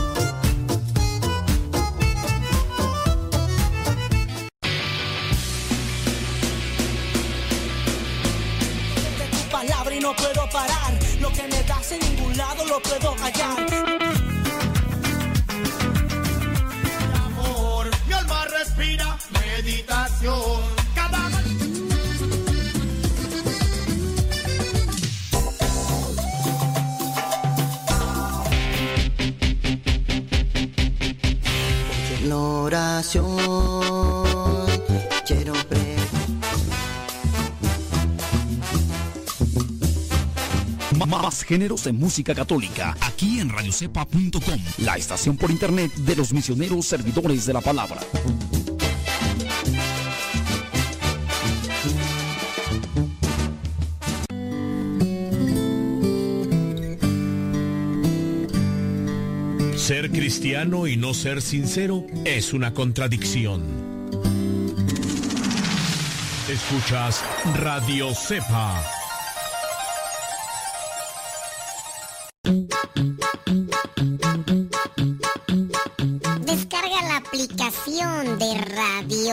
[10.61, 10.93] Parar.
[11.19, 13.59] Lo que me das en ningún lado lo puedo hallar.
[17.25, 20.61] Amor, mi alma respira meditación.
[20.95, 21.21] Cada
[32.33, 33.70] oración
[41.11, 46.85] Más géneros en música católica, aquí en radiocepa.com, la estación por internet de los misioneros
[46.85, 47.99] servidores de la palabra.
[59.75, 63.65] Ser cristiano y no ser sincero es una contradicción.
[66.47, 67.21] Escuchas
[67.59, 69.00] Radio Cepa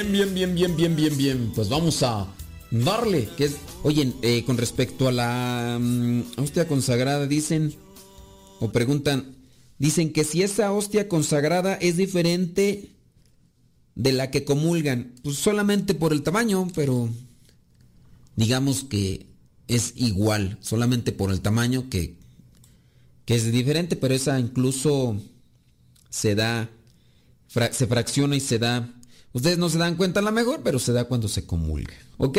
[0.00, 1.52] Bien, bien, bien, bien, bien, bien, bien.
[1.54, 2.26] Pues vamos a
[2.70, 3.28] darle.
[3.36, 3.50] Que
[3.82, 7.74] oye, eh, con respecto a la mm, hostia consagrada, dicen
[8.60, 9.36] o preguntan,
[9.78, 12.92] dicen que si esa hostia consagrada es diferente
[13.94, 17.10] de la que comulgan, pues solamente por el tamaño, pero
[18.36, 19.26] digamos que
[19.68, 22.16] es igual, solamente por el tamaño que,
[23.26, 25.20] que es diferente, pero esa incluso
[26.08, 26.70] se da,
[27.48, 28.96] se fracciona y se da
[29.32, 31.94] Ustedes no se dan cuenta la mejor, pero se da cuando se comulga.
[32.18, 32.38] ¿Ok?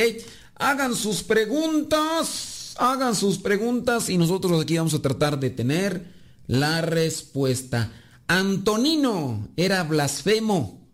[0.56, 2.76] Hagan sus preguntas.
[2.78, 6.14] Hagan sus preguntas y nosotros aquí vamos a tratar de tener
[6.48, 7.92] la respuesta.
[8.28, 10.88] Antonino era blasfemo.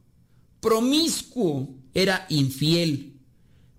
[0.60, 3.20] Promiscuo era infiel.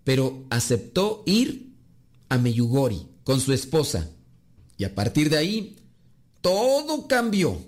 [0.05, 1.75] Pero aceptó ir
[2.29, 4.09] a Meyugori con su esposa.
[4.77, 5.77] Y a partir de ahí,
[6.41, 7.59] todo cambió.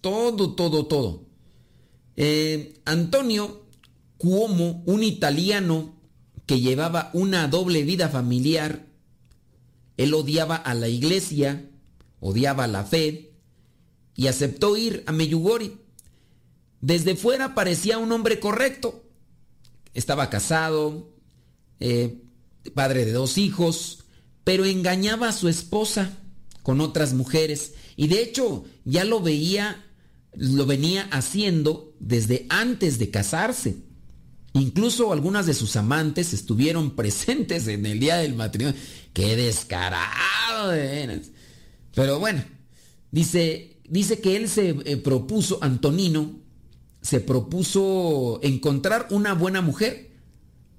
[0.00, 1.24] Todo, todo, todo.
[2.16, 3.65] Eh, Antonio
[4.18, 5.94] como un italiano
[6.46, 8.86] que llevaba una doble vida familiar,
[9.96, 11.68] él odiaba a la iglesia,
[12.20, 13.32] odiaba la fe
[14.14, 15.78] y aceptó ir a Meyugori.
[16.80, 19.02] Desde fuera parecía un hombre correcto.
[19.94, 21.10] Estaba casado,
[21.80, 22.22] eh,
[22.74, 24.04] padre de dos hijos,
[24.44, 26.18] pero engañaba a su esposa
[26.62, 27.74] con otras mujeres.
[27.96, 29.84] Y de hecho ya lo veía,
[30.34, 33.85] lo venía haciendo desde antes de casarse.
[34.56, 38.78] Incluso algunas de sus amantes estuvieron presentes en el día del matrimonio.
[39.12, 40.70] ¡Qué descarado!
[40.70, 41.20] de!
[41.94, 42.42] Pero bueno,
[43.10, 46.40] dice, dice que él se eh, propuso, Antonino,
[47.02, 50.10] se propuso encontrar una buena mujer,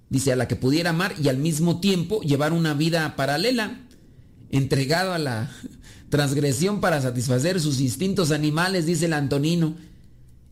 [0.10, 3.86] dice, a la que pudiera amar y al mismo tiempo llevar una vida paralela,
[4.50, 5.52] entregado a la
[6.10, 9.76] transgresión para satisfacer sus instintos animales, dice el Antonino.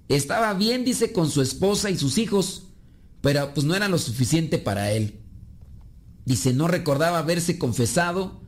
[0.09, 2.65] Estaba bien, dice, con su esposa y sus hijos,
[3.25, 5.19] pero pues no era lo suficiente para él.
[6.25, 8.39] Dice, no recordaba haberse confesado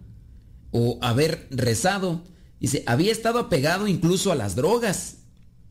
[0.70, 2.24] o haber rezado.
[2.60, 5.16] Dice, había estado apegado incluso a las drogas,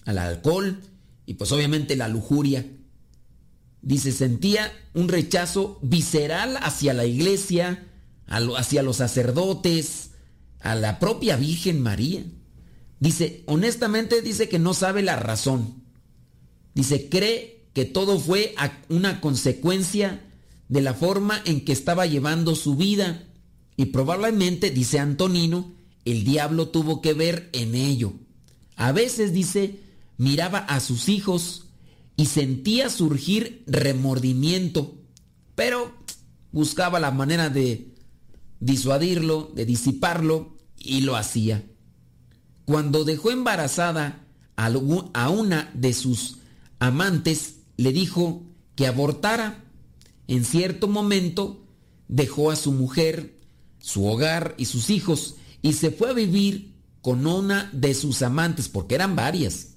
[0.06, 0.80] al alcohol
[1.24, 2.66] y pues obviamente la lujuria.
[3.80, 7.86] Dice, sentía un rechazo visceral hacia la iglesia,
[8.26, 10.10] hacia los sacerdotes,
[10.58, 12.24] a la propia Virgen María.
[12.98, 15.84] Dice, honestamente dice que no sabe la razón.
[16.74, 18.54] Dice, cree que todo fue
[18.88, 20.24] una consecuencia
[20.70, 23.24] de la forma en que estaba llevando su vida.
[23.76, 25.74] Y probablemente, dice Antonino,
[26.06, 28.14] el diablo tuvo que ver en ello.
[28.76, 29.80] A veces, dice,
[30.16, 31.66] miraba a sus hijos
[32.16, 34.94] y sentía surgir remordimiento,
[35.54, 35.92] pero
[36.52, 37.94] buscaba la manera de
[38.58, 41.62] disuadirlo, de disiparlo, y lo hacía.
[42.64, 44.24] Cuando dejó embarazada
[44.56, 46.38] a una de sus
[46.78, 48.42] amantes, le dijo
[48.74, 49.64] que abortara.
[50.28, 51.64] En cierto momento
[52.08, 53.38] dejó a su mujer,
[53.78, 58.68] su hogar y sus hijos y se fue a vivir con una de sus amantes,
[58.68, 59.74] porque eran varias.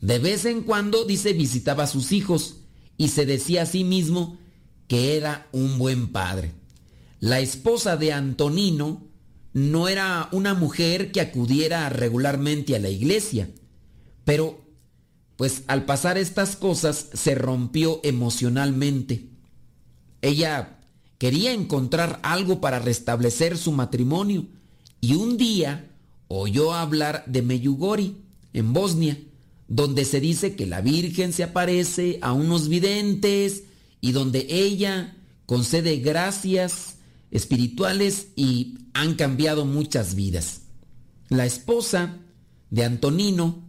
[0.00, 2.56] De vez en cuando, dice, visitaba a sus hijos
[2.96, 4.38] y se decía a sí mismo
[4.86, 6.52] que era un buen padre.
[7.20, 9.08] La esposa de Antonino
[9.52, 13.50] no era una mujer que acudiera regularmente a la iglesia,
[14.24, 14.67] pero
[15.38, 19.28] pues al pasar estas cosas se rompió emocionalmente.
[20.20, 20.80] Ella
[21.16, 24.46] quería encontrar algo para restablecer su matrimonio
[25.00, 25.92] y un día
[26.26, 28.16] oyó hablar de Meyugori
[28.52, 29.16] en Bosnia,
[29.68, 33.62] donde se dice que la Virgen se aparece a unos videntes
[34.00, 35.16] y donde ella
[35.46, 36.96] concede gracias
[37.30, 40.62] espirituales y han cambiado muchas vidas.
[41.28, 42.16] La esposa
[42.70, 43.67] de Antonino,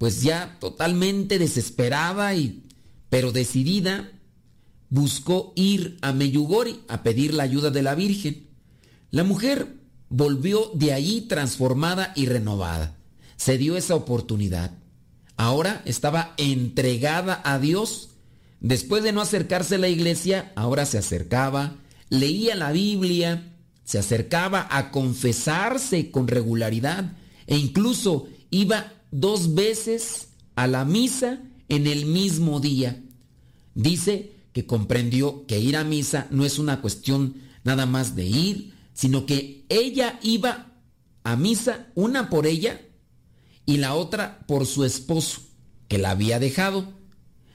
[0.00, 2.64] pues ya totalmente desesperada y
[3.10, 4.10] pero decidida,
[4.88, 8.48] buscó ir a Meyugori a pedir la ayuda de la Virgen.
[9.10, 9.76] La mujer
[10.08, 12.96] volvió de allí transformada y renovada.
[13.36, 14.70] Se dio esa oportunidad.
[15.36, 18.12] Ahora estaba entregada a Dios.
[18.60, 21.76] Después de no acercarse a la iglesia, ahora se acercaba,
[22.08, 23.52] leía la Biblia,
[23.84, 27.12] se acercaba a confesarse con regularidad
[27.46, 33.02] e incluso iba dos veces a la misa en el mismo día.
[33.74, 38.74] Dice que comprendió que ir a misa no es una cuestión nada más de ir,
[38.92, 40.72] sino que ella iba
[41.22, 42.80] a misa, una por ella
[43.66, 45.42] y la otra por su esposo,
[45.88, 46.92] que la había dejado.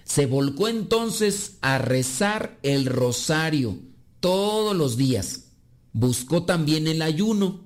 [0.03, 3.79] Se volcó entonces a rezar el rosario
[4.19, 5.45] todos los días.
[5.93, 7.61] Buscó también el ayuno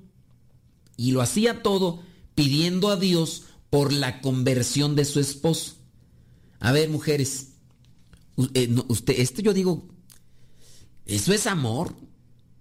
[0.96, 2.02] y lo hacía todo
[2.36, 5.76] pidiendo a Dios por la conversión de su esposo.
[6.60, 7.50] A ver, mujeres,
[8.54, 9.88] eh, usted, esto yo digo,
[11.06, 11.96] eso es amor.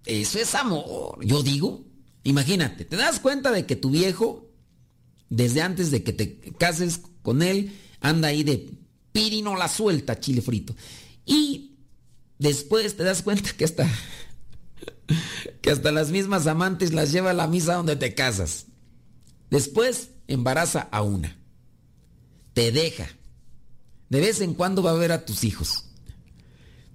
[0.09, 1.19] Eso es amor.
[1.25, 1.85] Yo digo,
[2.25, 4.51] imagínate, te das cuenta de que tu viejo,
[5.29, 8.71] desde antes de que te cases con él, anda ahí de
[9.13, 10.75] pirino la suelta, chile frito.
[11.27, 11.77] Y
[12.39, 13.87] después te das cuenta que hasta,
[15.61, 18.65] que hasta las mismas amantes las lleva a la misa donde te casas.
[19.51, 21.37] Después embaraza a una.
[22.55, 23.09] Te deja.
[24.09, 25.87] De vez en cuando va a ver a tus hijos.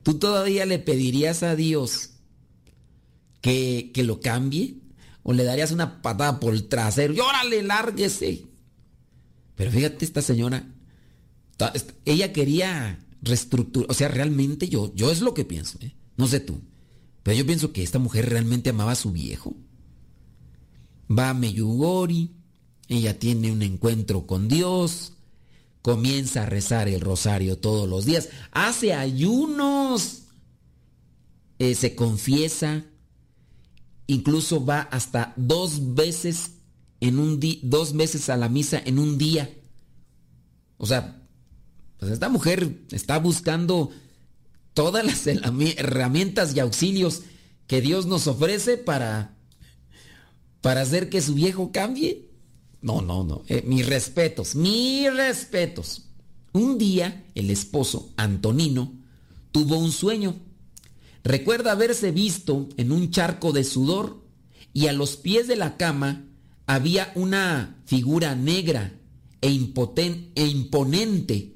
[0.04, 2.14] Tú todavía le pedirías a Dios
[3.44, 4.78] que, lo cambie?
[5.22, 7.14] ¿O le darías una patada por el trasero?
[7.14, 8.46] Y lárguese.
[9.56, 10.68] Pero fíjate, esta señora,
[12.06, 15.96] ella quería reestructurar, o sea, realmente yo, yo es lo que pienso, ¿eh?
[16.18, 16.60] no sé tú,
[17.22, 19.56] pero yo pienso que esta mujer realmente amaba a su viejo.
[21.10, 22.32] Va a Meyugori,
[22.88, 25.14] ella tiene un encuentro con Dios,
[25.82, 30.24] comienza a rezar el rosario todos los días, hace ayunos,
[31.60, 32.86] eh, se confiesa,
[34.08, 36.52] incluso va hasta dos veces
[37.00, 39.54] en un dos veces a la misa en un día.
[40.78, 41.22] O sea,
[41.98, 43.92] pues esta mujer está buscando
[44.74, 47.24] todas las herramientas y auxilios
[47.68, 49.38] que Dios nos ofrece para
[50.62, 52.33] para hacer que su viejo cambie.
[52.84, 53.44] No, no, no.
[53.48, 56.10] Eh, mis respetos, mis respetos.
[56.52, 58.94] Un día el esposo, Antonino,
[59.52, 60.36] tuvo un sueño.
[61.24, 64.22] Recuerda haberse visto en un charco de sudor
[64.74, 66.26] y a los pies de la cama
[66.68, 69.00] había una figura negra
[69.42, 71.56] e, e imponente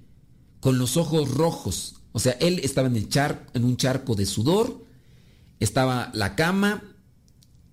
[0.60, 1.96] con los ojos rojos.
[2.14, 4.86] O sea, él estaba en, un charco de sudor,
[5.60, 6.84] estaba la cama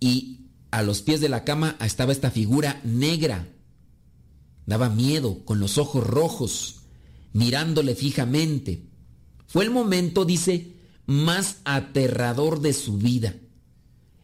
[0.00, 0.43] y
[0.74, 3.48] a los pies de la cama estaba esta figura negra.
[4.66, 6.80] Daba miedo, con los ojos rojos,
[7.32, 8.82] mirándole fijamente.
[9.46, 10.72] Fue el momento, dice,
[11.06, 13.36] más aterrador de su vida.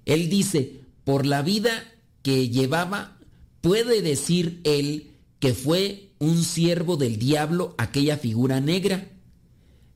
[0.06, 1.84] Él dice, por la vida
[2.22, 3.16] que llevaba,
[3.60, 9.08] puede decir él que fue un siervo del diablo aquella figura negra.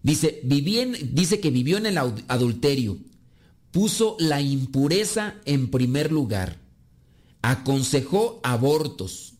[0.04, 2.98] Dice, dice que vivió en el adulterio,
[3.74, 6.60] puso la impureza en primer lugar,
[7.42, 9.34] aconsejó abortos,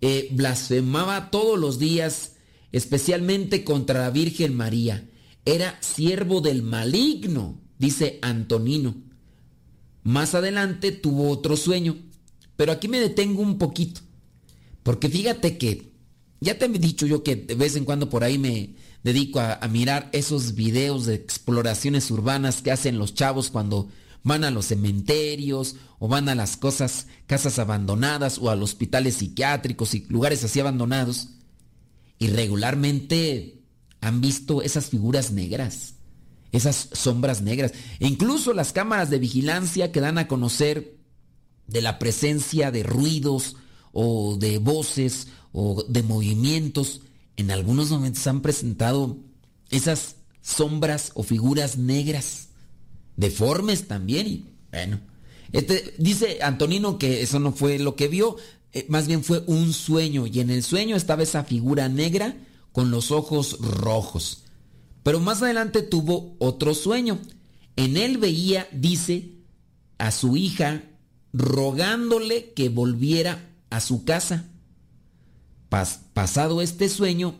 [0.00, 2.34] eh, blasfemaba todos los días,
[2.70, 5.10] especialmente contra la Virgen María.
[5.44, 8.94] Era siervo del maligno, dice Antonino.
[10.04, 11.96] Más adelante tuvo otro sueño,
[12.54, 14.00] pero aquí me detengo un poquito,
[14.84, 15.90] porque fíjate que
[16.40, 19.58] ya te he dicho yo que de vez en cuando por ahí me dedico a,
[19.68, 23.88] mirar esos videos de exploraciones urbanas que hacen los chavos cuando
[24.22, 29.16] van a los cementerios o van a las cosas, casas abandonadas o a los hospitales
[29.16, 31.30] psiquiátricos y lugares así abandonados.
[32.18, 33.62] Y regularmente
[34.00, 35.94] han visto esas figuras negras,
[36.52, 37.72] esas sombras negras.
[37.98, 40.96] E incluso las cámaras de vigilancia que dan a conocer
[41.66, 43.56] de la presencia de ruidos
[43.92, 47.02] o de voces o de movimientos,
[47.36, 49.18] en algunos momentos han presentado
[49.70, 52.48] esas sombras o figuras negras
[53.16, 54.26] deformes también.
[54.26, 55.00] Y bueno,
[55.52, 58.36] este, dice Antonino que eso no fue lo que vio,
[58.72, 60.26] eh, más bien fue un sueño.
[60.26, 62.36] Y en el sueño estaba esa figura negra
[62.72, 64.44] con los ojos rojos.
[65.02, 67.18] Pero más adelante tuvo otro sueño.
[67.76, 69.30] En él veía, dice,
[69.98, 70.84] a su hija
[71.32, 74.51] rogándole que volviera a su casa.
[76.12, 77.34] Pasado este sueño,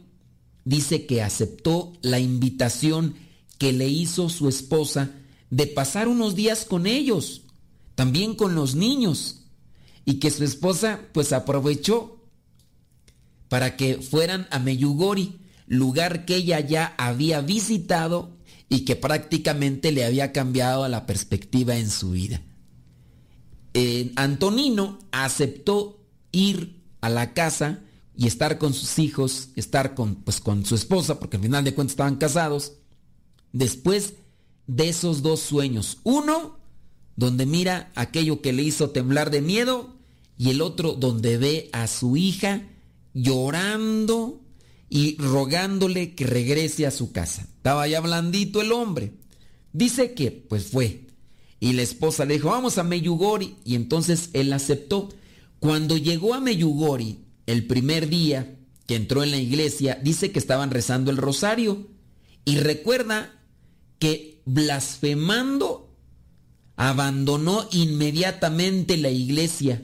[0.64, 3.14] dice que aceptó la invitación
[3.58, 5.10] que le hizo su esposa
[5.50, 7.42] de pasar unos días con ellos,
[7.94, 9.42] también con los niños,
[10.06, 12.24] y que su esposa pues aprovechó
[13.50, 18.38] para que fueran a Meyugori, lugar que ella ya había visitado
[18.70, 22.40] y que prácticamente le había cambiado la perspectiva en su vida.
[24.16, 26.00] Antonino aceptó
[26.32, 27.80] ir a la casa
[28.16, 31.74] y estar con sus hijos, estar con, pues, con su esposa, porque al final de
[31.74, 32.74] cuentas estaban casados,
[33.52, 34.14] después
[34.66, 35.98] de esos dos sueños.
[36.02, 36.58] Uno,
[37.16, 39.96] donde mira aquello que le hizo temblar de miedo,
[40.36, 42.66] y el otro donde ve a su hija
[43.14, 44.40] llorando
[44.88, 47.42] y rogándole que regrese a su casa.
[47.42, 49.14] Estaba ya blandito el hombre.
[49.72, 51.06] Dice que, pues fue.
[51.60, 53.56] Y la esposa le dijo, vamos a Meyugori.
[53.64, 55.08] Y entonces él aceptó.
[55.60, 60.70] Cuando llegó a Meyugori, el primer día que entró en la iglesia, dice que estaban
[60.70, 61.88] rezando el rosario.
[62.44, 63.32] Y recuerda
[63.98, 65.96] que blasfemando,
[66.76, 69.82] abandonó inmediatamente la iglesia.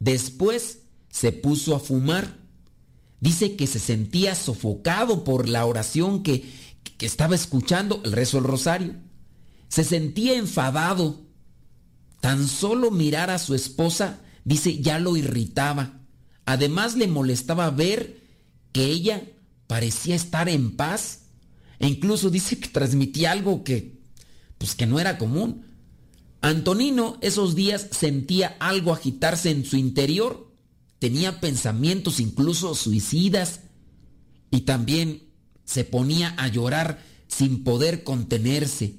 [0.00, 2.38] Después se puso a fumar.
[3.20, 6.50] Dice que se sentía sofocado por la oración que,
[6.96, 8.94] que estaba escuchando, el rezo del rosario.
[9.68, 11.26] Se sentía enfadado.
[12.20, 15.99] Tan solo mirar a su esposa, dice, ya lo irritaba.
[16.44, 18.22] Además le molestaba ver
[18.72, 19.22] que ella
[19.66, 21.20] parecía estar en paz
[21.78, 24.00] e incluso dice que transmitía algo que,
[24.58, 25.66] pues que no era común.
[26.40, 30.52] Antonino esos días sentía algo agitarse en su interior,
[30.98, 33.60] tenía pensamientos incluso suicidas
[34.50, 35.30] y también
[35.64, 38.96] se ponía a llorar sin poder contenerse.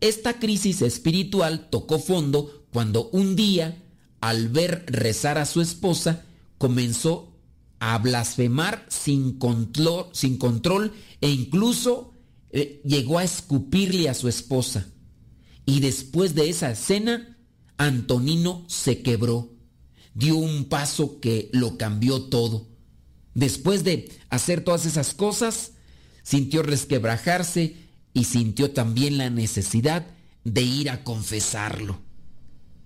[0.00, 3.82] Esta crisis espiritual tocó fondo cuando un día,
[4.24, 6.24] al ver rezar a su esposa,
[6.56, 7.36] comenzó
[7.78, 12.14] a blasfemar sin control, sin control e incluso
[12.50, 14.86] eh, llegó a escupirle a su esposa.
[15.66, 17.36] Y después de esa escena,
[17.76, 19.52] Antonino se quebró,
[20.14, 22.66] dio un paso que lo cambió todo.
[23.34, 25.72] Después de hacer todas esas cosas,
[26.22, 27.76] sintió resquebrajarse
[28.14, 30.06] y sintió también la necesidad
[30.44, 32.00] de ir a confesarlo.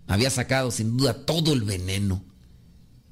[0.08, 2.24] Había sacado sin duda todo el veneno.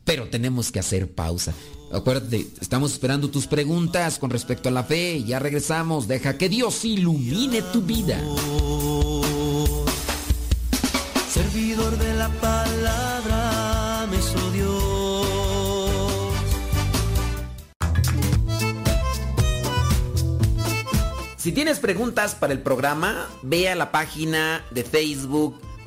[0.04, 1.52] Pero tenemos que hacer pausa.
[1.92, 5.22] Acuérdate, estamos esperando tus preguntas con respecto a la fe.
[5.22, 6.08] Ya regresamos.
[6.08, 8.18] Deja que Dios ilumine tu vida.
[11.30, 14.16] Servidor de la palabra, me
[21.36, 25.60] Si tienes preguntas para el programa, ve a la página de Facebook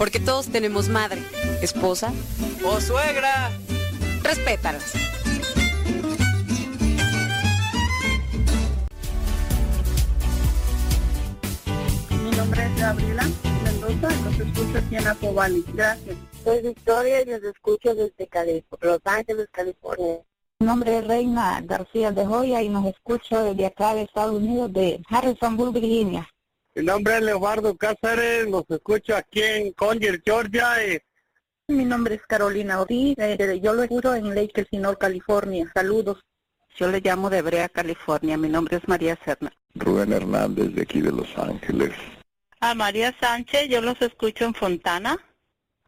[0.00, 1.22] Porque todos tenemos madre,
[1.60, 2.10] esposa
[2.64, 3.50] o suegra.
[4.22, 4.94] Respétalas.
[12.24, 13.28] Mi nombre es Gabriela
[13.62, 15.64] Mendoza y los escucho aquí en Apobali.
[15.74, 16.16] Gracias.
[16.44, 20.20] Soy Victoria y los escucho desde Cali Los Ángeles, California.
[20.60, 24.72] Mi nombre es Reina García de Joya y nos escucho desde acá de Estados Unidos,
[24.72, 26.26] de Harrisonburg, Virginia.
[26.74, 30.86] Mi nombre es Leobardo Cáceres, los escucho aquí en Conger, Georgia.
[30.86, 31.00] Y...
[31.66, 35.70] Mi nombre es Carolina Ortiz, eh, yo lo escucho en Lake Elsinore, California.
[35.74, 36.18] Saludos.
[36.76, 38.36] Yo le llamo de Brea, California.
[38.36, 39.52] Mi nombre es María Serna.
[39.74, 41.92] Rubén Hernández, de aquí de Los Ángeles.
[42.60, 45.18] A María Sánchez, yo los escucho en Fontana.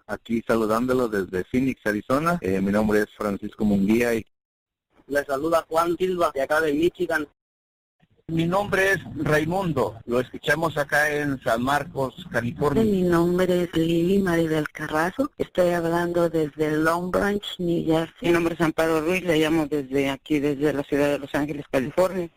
[0.08, 2.38] Aquí saludándolos desde Phoenix, Arizona.
[2.40, 4.26] Eh, mi nombre es Francisco Munguía y
[5.06, 7.28] le saluda Juan Silva, de acá de Michigan.
[8.28, 12.84] Mi nombre es Raimundo, lo escuchamos acá en San Marcos, California.
[12.84, 18.28] Mi nombre es Lili Maribel Carrazo, estoy hablando desde Long Branch, New Jersey.
[18.28, 21.66] Mi nombre es Amparo Ruiz, le llamo desde aquí, desde la ciudad de Los Ángeles,
[21.70, 22.30] California.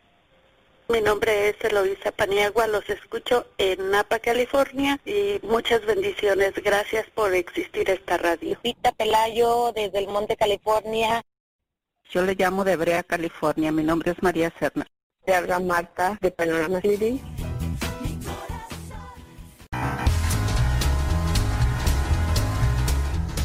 [0.90, 6.54] Mi nombre es Eloisa Paniagua, los escucho en Napa, California y muchas bendiciones.
[6.64, 8.58] Gracias por existir esta radio.
[8.62, 11.24] Pita Pelayo desde el Monte, California.
[12.12, 13.72] Yo le llamo de Brea, California.
[13.72, 14.86] Mi nombre es María Serna.
[15.26, 17.20] Te habla Marta de Panorama City.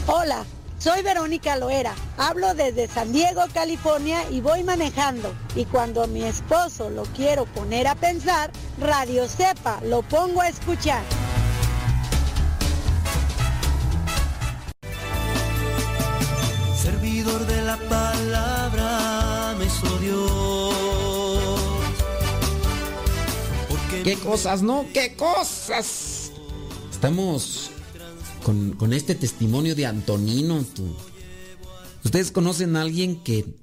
[0.07, 0.45] Hola,
[0.79, 1.95] soy Verónica Loera.
[2.19, 5.33] Hablo desde San Diego, California y voy manejando.
[5.55, 11.03] Y cuando mi esposo lo quiero poner a pensar, Radio Sepa lo pongo a escuchar.
[16.77, 20.90] Servidor de la palabra me hizo Dios.
[24.05, 24.87] ¿Qué cosas, no?
[24.95, 26.33] ¿Qué cosas?
[26.91, 27.71] Estamos
[28.43, 30.65] con, con este testimonio de Antonino.
[30.75, 30.87] tú.
[32.05, 33.57] ¿Ustedes conocen a alguien que,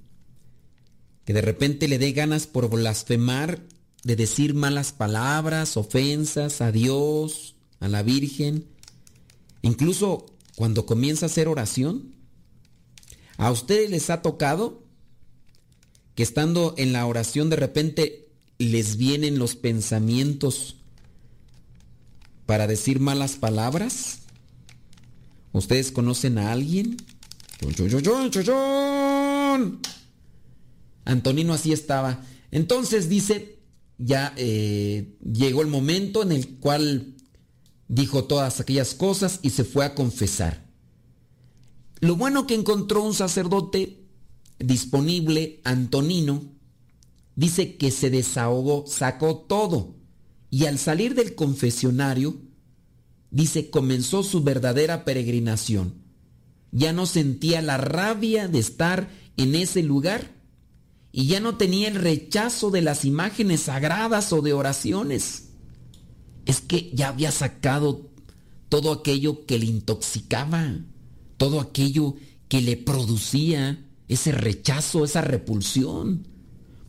[1.26, 3.64] que de repente le dé ganas por blasfemar,
[4.04, 8.68] de decir malas palabras, ofensas a Dios, a la Virgen?
[9.64, 12.16] Incluso cuando comienza a hacer oración.
[13.38, 14.84] ¿A ustedes les ha tocado
[16.14, 18.27] que estando en la oración de repente
[18.66, 20.78] les vienen los pensamientos
[22.45, 24.20] para decir malas palabras?
[25.53, 26.97] ¿Ustedes conocen a alguien?
[31.05, 32.24] Antonino así estaba.
[32.51, 33.60] Entonces dice,
[33.97, 37.16] ya eh, llegó el momento en el cual
[37.88, 40.66] dijo todas aquellas cosas y se fue a confesar.
[41.99, 44.03] Lo bueno que encontró un sacerdote
[44.60, 46.43] disponible, Antonino,
[47.38, 49.96] dice que se desahogó, sacó todo.
[50.50, 52.42] Y al salir del confesionario,
[53.32, 55.94] dice, comenzó su verdadera peregrinación.
[56.72, 60.36] Ya no sentía la rabia de estar en ese lugar
[61.12, 65.50] y ya no tenía el rechazo de las imágenes sagradas o de oraciones.
[66.46, 68.10] Es que ya había sacado
[68.70, 70.76] todo aquello que le intoxicaba,
[71.38, 72.16] todo aquello
[72.50, 76.28] que le producía ese rechazo, esa repulsión.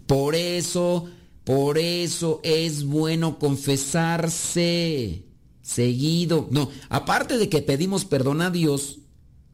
[0.09, 1.05] Por eso,
[1.45, 5.27] por eso es bueno confesarse
[5.61, 6.49] seguido.
[6.51, 9.01] No, aparte de que pedimos perdón a Dios,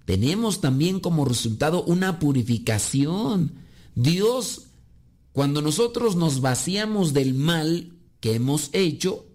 [0.05, 3.55] tenemos también como resultado una purificación.
[3.97, 4.67] Dios,
[5.33, 9.27] cuando nosotros nos vaciamos del mal que hemos hecho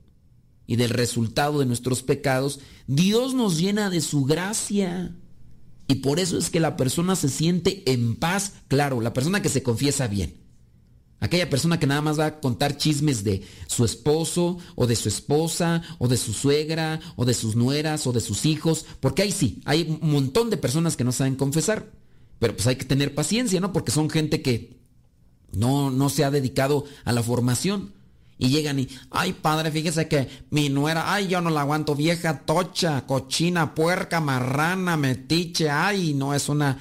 [0.67, 5.13] y del resultado de nuestros pecados, Dios nos llena de su gracia.
[5.89, 9.49] Y por eso es que la persona se siente en paz, claro, la persona que
[9.49, 10.38] se confiesa bien.
[11.22, 15.09] Aquella persona que nada más va a contar chismes de su esposo o de su
[15.09, 19.32] esposa o de su suegra o de sus nueras o de sus hijos, porque ahí
[19.32, 21.91] sí, hay un montón de personas que no saben confesar,
[22.39, 23.74] pero pues hay que tener paciencia, ¿no?
[23.74, 24.80] Porque son gente que
[25.51, 27.93] no, no se ha dedicado a la formación.
[28.41, 32.45] Y llegan y, ay padre, fíjese que mi nuera, ay yo no la aguanto, vieja
[32.45, 36.80] tocha, cochina, puerca, marrana, metiche, ay no es una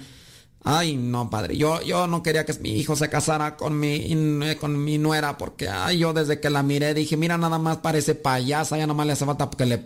[0.64, 4.84] Ay, no, padre, yo, yo no quería que mi hijo se casara con mi, con
[4.84, 8.76] mi nuera porque, ay, yo desde que la miré dije, mira, nada más parece payasa,
[8.76, 9.84] ya nomás le hace falta porque le...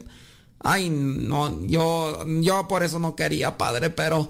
[0.60, 4.28] Ay, no, yo, yo por eso no quería, padre, pero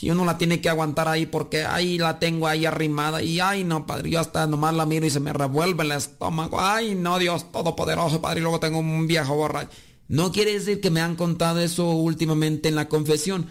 [0.00, 3.64] y uno la tiene que aguantar ahí porque ahí la tengo ahí arrimada y ay
[3.64, 7.18] no padre, yo hasta nomás la miro y se me revuelve el estómago, ay no
[7.18, 9.70] Dios todopoderoso padre y luego tengo un viejo borracho.
[10.06, 13.46] No quiere decir que me han contado eso últimamente en la confesión,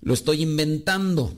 [0.00, 1.34] lo estoy inventando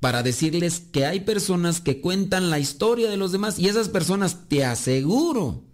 [0.00, 4.48] para decirles que hay personas que cuentan la historia de los demás y esas personas
[4.48, 5.64] te aseguro,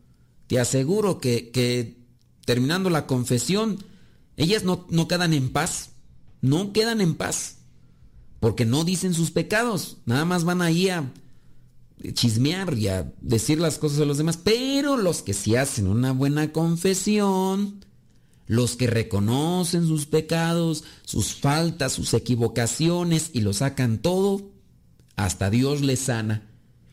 [0.47, 1.99] te aseguro que, que
[2.45, 3.85] terminando la confesión,
[4.37, 5.91] ellas no, no quedan en paz,
[6.41, 7.59] no quedan en paz,
[8.41, 11.13] porque no dicen sus pecados, nada más van ahí a
[12.13, 16.13] chismear y a decir las cosas de los demás, pero los que sí hacen una
[16.13, 17.85] buena confesión,
[18.47, 24.51] los que reconocen sus pecados, sus faltas, sus equivocaciones y lo sacan todo,
[25.17, 26.51] hasta Dios les sana.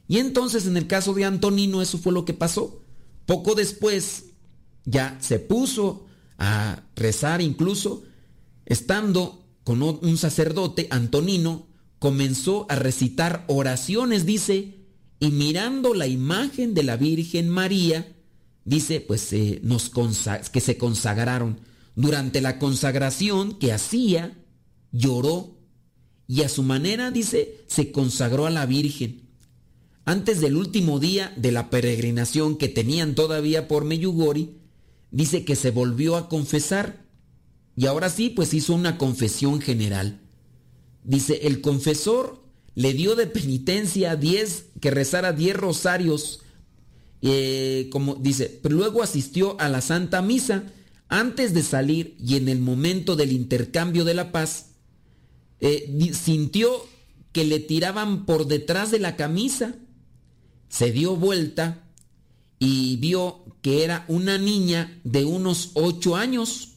[0.07, 2.81] Y entonces en el caso de Antonino eso fue lo que pasó.
[3.25, 4.25] Poco después
[4.85, 6.05] ya se puso
[6.37, 8.03] a rezar incluso,
[8.65, 11.67] estando con un sacerdote, Antonino,
[11.99, 14.79] comenzó a recitar oraciones, dice,
[15.19, 18.15] y mirando la imagen de la Virgen María,
[18.65, 19.61] dice, pues eh,
[20.51, 21.59] que se consagraron.
[21.95, 24.37] Durante la consagración que hacía,
[24.91, 25.57] lloró
[26.27, 29.29] y a su manera, dice, se consagró a la Virgen.
[30.05, 34.57] Antes del último día de la peregrinación que tenían todavía por Meyugori,
[35.11, 37.01] dice que se volvió a confesar
[37.75, 40.19] y ahora sí, pues hizo una confesión general.
[41.03, 42.43] Dice, el confesor
[42.75, 46.40] le dio de penitencia 10, que rezara 10 rosarios
[47.21, 50.63] eh, como dice, pero luego asistió a la Santa Misa
[51.07, 54.71] antes de salir y en el momento del intercambio de la paz,
[55.59, 56.71] eh, sintió
[57.31, 59.75] que le tiraban por detrás de la camisa,
[60.69, 61.83] se dio vuelta
[62.59, 66.75] y vio que era una niña de unos ocho años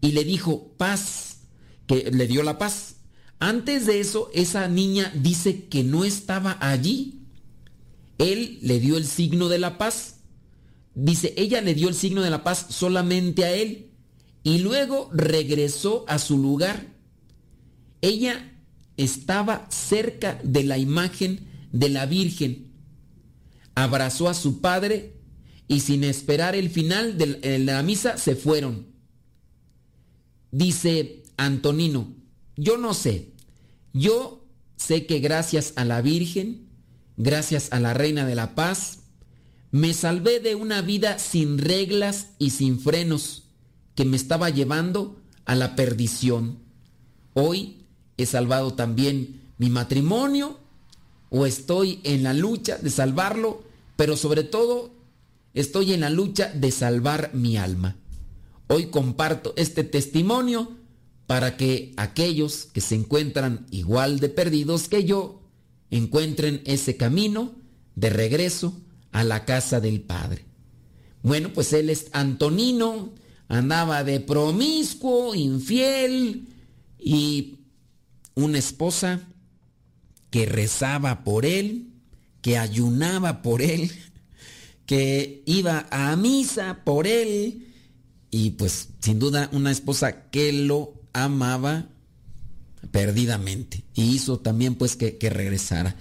[0.00, 1.40] y le dijo paz,
[1.86, 2.96] que le dio la paz.
[3.38, 7.21] Antes de eso, esa niña dice que no estaba allí
[8.22, 10.20] él le dio el signo de la paz.
[10.94, 13.90] Dice, ella le dio el signo de la paz solamente a él
[14.42, 16.86] y luego regresó a su lugar.
[18.00, 18.52] Ella
[18.96, 22.72] estaba cerca de la imagen de la Virgen.
[23.74, 25.16] Abrazó a su padre
[25.68, 28.88] y sin esperar el final de la misa se fueron.
[30.50, 32.14] Dice Antonino,
[32.56, 33.32] yo no sé,
[33.94, 34.46] yo
[34.76, 36.71] sé que gracias a la Virgen
[37.22, 38.98] gracias a la Reina de la Paz,
[39.70, 43.44] me salvé de una vida sin reglas y sin frenos
[43.94, 46.58] que me estaba llevando a la perdición.
[47.34, 50.58] Hoy he salvado también mi matrimonio
[51.30, 53.62] o estoy en la lucha de salvarlo,
[53.96, 54.92] pero sobre todo
[55.54, 57.96] estoy en la lucha de salvar mi alma.
[58.66, 60.72] Hoy comparto este testimonio
[61.28, 65.41] para que aquellos que se encuentran igual de perdidos que yo
[65.92, 67.52] encuentren ese camino
[67.94, 68.74] de regreso
[69.12, 70.44] a la casa del Padre.
[71.22, 73.12] Bueno, pues él es Antonino,
[73.48, 76.48] andaba de promiscuo, infiel
[76.98, 77.58] y
[78.34, 79.20] una esposa
[80.30, 81.88] que rezaba por él,
[82.40, 83.92] que ayunaba por él,
[84.86, 87.68] que iba a misa por él
[88.30, 91.86] y pues sin duda una esposa que lo amaba
[92.90, 93.84] perdidamente.
[93.94, 95.96] Y hizo también pues que, regresara.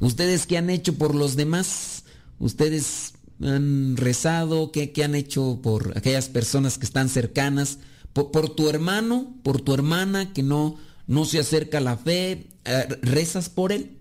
[0.00, 2.04] ¿Ustedes qué han hecho por los demás?
[2.38, 4.72] ¿Ustedes han rezado?
[4.72, 7.78] ¿Qué, han hecho por aquellas personas que están cercanas?
[8.12, 10.76] Por, tu hermano, por tu hermana que no,
[11.06, 13.98] no se acerca a la fe, eh, ¿rezas por él?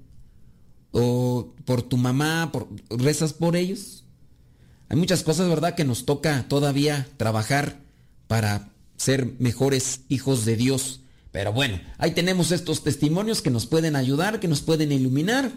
[0.92, 4.06] ¿O por tu mamá, por, rezas por ellos?
[4.88, 7.82] Hay muchas cosas, ¿verdad?, que nos toca todavía trabajar
[8.28, 11.02] para ser mejores hijos de Dios.
[11.36, 15.52] Pero bueno, ahí tenemos estos testimonios que nos pueden ayudar, que nos pueden iluminar.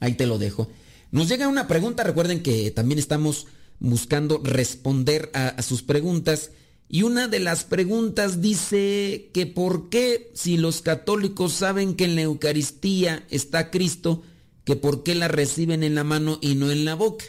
[0.00, 0.68] Ahí te lo dejo.
[1.12, 3.46] Nos llega una pregunta, recuerden que también estamos
[3.78, 6.50] buscando responder a, sus preguntas.
[6.88, 12.16] Y una de las preguntas dice que por qué si los católicos saben que en
[12.16, 14.24] la Eucaristía está Cristo,
[14.64, 17.26] que por qué la reciben en la mano y no en la boca.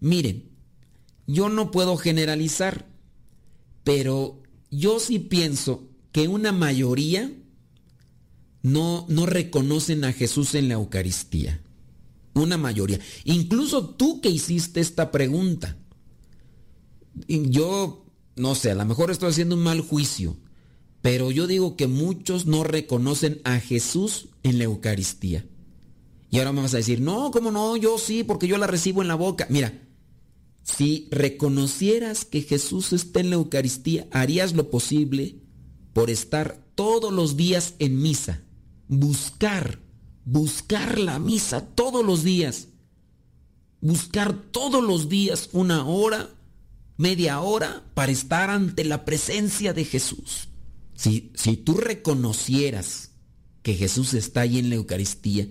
[0.00, 0.48] Miren,
[1.26, 2.86] yo no puedo generalizar,
[3.84, 7.32] pero yo sí pienso que una mayoría
[8.62, 11.60] no, no reconocen a Jesús en la Eucaristía.
[12.34, 13.00] Una mayoría.
[13.24, 15.76] Incluso tú que hiciste esta pregunta.
[17.28, 18.06] Yo,
[18.36, 20.36] no sé, a lo mejor estoy haciendo un mal juicio,
[21.02, 25.44] pero yo digo que muchos no reconocen a Jesús en la Eucaristía.
[26.30, 27.76] Y ahora me vas a decir, no, ¿cómo no?
[27.76, 29.46] Yo sí, porque yo la recibo en la boca.
[29.50, 29.82] Mira,
[30.62, 35.41] si reconocieras que Jesús está en la Eucaristía, harías lo posible
[35.92, 38.42] por estar todos los días en misa.
[38.88, 39.80] Buscar,
[40.24, 42.68] buscar la misa todos los días.
[43.80, 46.30] Buscar todos los días una hora,
[46.96, 50.48] media hora para estar ante la presencia de Jesús.
[50.94, 53.10] Si, si tú reconocieras
[53.62, 55.48] que Jesús está ahí en la Eucaristía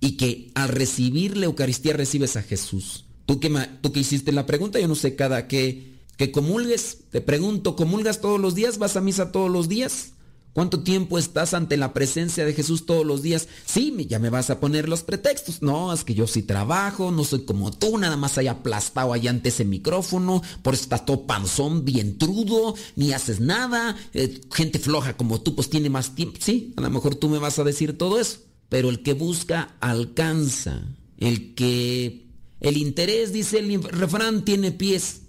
[0.00, 3.48] y que al recibir la Eucaristía recibes a Jesús, Tú que,
[3.80, 5.89] tú que hiciste la pregunta, yo no sé cada que,
[6.20, 8.76] que comulgues, te pregunto, ¿comulgas todos los días?
[8.76, 10.12] ¿Vas a misa todos los días?
[10.52, 13.48] ¿Cuánto tiempo estás ante la presencia de Jesús todos los días?
[13.64, 15.62] Sí, ya me vas a poner los pretextos.
[15.62, 19.30] No, es que yo sí trabajo, no soy como tú, nada más hay aplastado allá
[19.30, 24.78] ante ese micrófono, por eso estás todo panzón, bien trudo, ni haces nada, eh, gente
[24.78, 26.38] floja como tú pues tiene más tiempo.
[26.38, 29.74] Sí, a lo mejor tú me vas a decir todo eso, pero el que busca
[29.80, 30.82] alcanza,
[31.16, 32.26] el que
[32.60, 35.19] el interés, dice el refrán, tiene pies.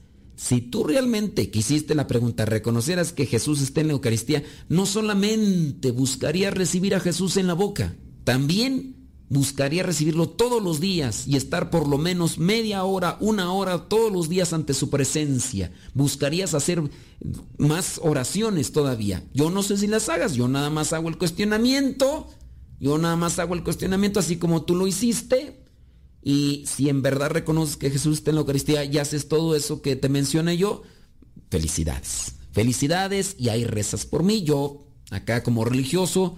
[0.41, 5.91] Si tú realmente quisiste la pregunta, reconocieras que Jesús está en la Eucaristía, no solamente
[5.91, 8.95] buscaría recibir a Jesús en la boca, también
[9.29, 14.11] buscaría recibirlo todos los días y estar por lo menos media hora, una hora todos
[14.11, 15.71] los días ante su presencia.
[15.93, 16.81] Buscarías hacer
[17.59, 19.23] más oraciones todavía.
[19.35, 22.27] Yo no sé si las hagas, yo nada más hago el cuestionamiento,
[22.79, 25.60] yo nada más hago el cuestionamiento así como tú lo hiciste,
[26.23, 29.81] y si en verdad reconoces que Jesús está en la Eucaristía y haces todo eso
[29.81, 30.83] que te mencioné yo,
[31.49, 32.35] felicidades.
[32.51, 34.43] Felicidades y hay rezas por mí.
[34.43, 36.37] Yo, acá como religioso,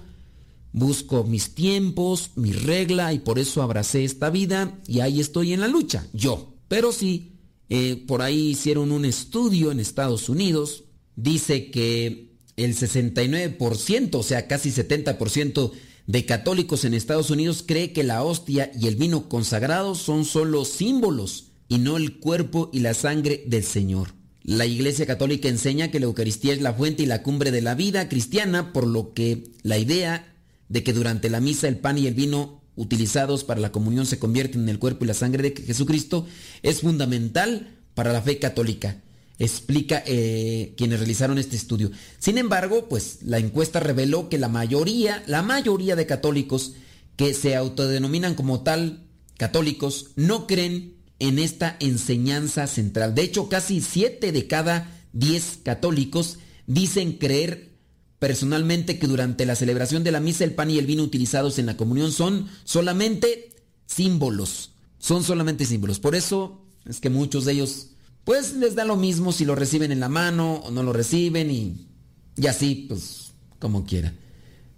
[0.71, 5.61] busco mis tiempos, mi regla y por eso abracé esta vida y ahí estoy en
[5.61, 6.53] la lucha, yo.
[6.67, 7.33] Pero sí,
[7.69, 14.47] eh, por ahí hicieron un estudio en Estados Unidos, dice que el 69%, o sea,
[14.47, 15.71] casi 70%
[16.07, 20.65] de católicos en Estados Unidos cree que la hostia y el vino consagrado son solo
[20.65, 24.09] símbolos y no el cuerpo y la sangre del Señor.
[24.43, 27.75] La Iglesia Católica enseña que la Eucaristía es la fuente y la cumbre de la
[27.75, 30.35] vida cristiana, por lo que la idea
[30.67, 34.19] de que durante la misa el pan y el vino utilizados para la comunión se
[34.19, 36.27] convierten en el cuerpo y la sangre de Jesucristo
[36.63, 39.01] es fundamental para la fe católica
[39.45, 41.91] explica eh, quienes realizaron este estudio.
[42.19, 46.73] Sin embargo, pues la encuesta reveló que la mayoría, la mayoría de católicos
[47.15, 49.03] que se autodenominan como tal
[49.37, 53.15] católicos no creen en esta enseñanza central.
[53.15, 57.73] De hecho, casi 7 de cada 10 católicos dicen creer
[58.19, 61.65] personalmente que durante la celebración de la misa el pan y el vino utilizados en
[61.65, 63.49] la comunión son solamente
[63.85, 64.71] símbolos.
[64.97, 65.99] Son solamente símbolos.
[65.99, 67.89] Por eso es que muchos de ellos
[68.23, 71.51] pues les da lo mismo si lo reciben en la mano o no lo reciben
[71.51, 71.87] y,
[72.35, 74.13] y así, pues como quiera.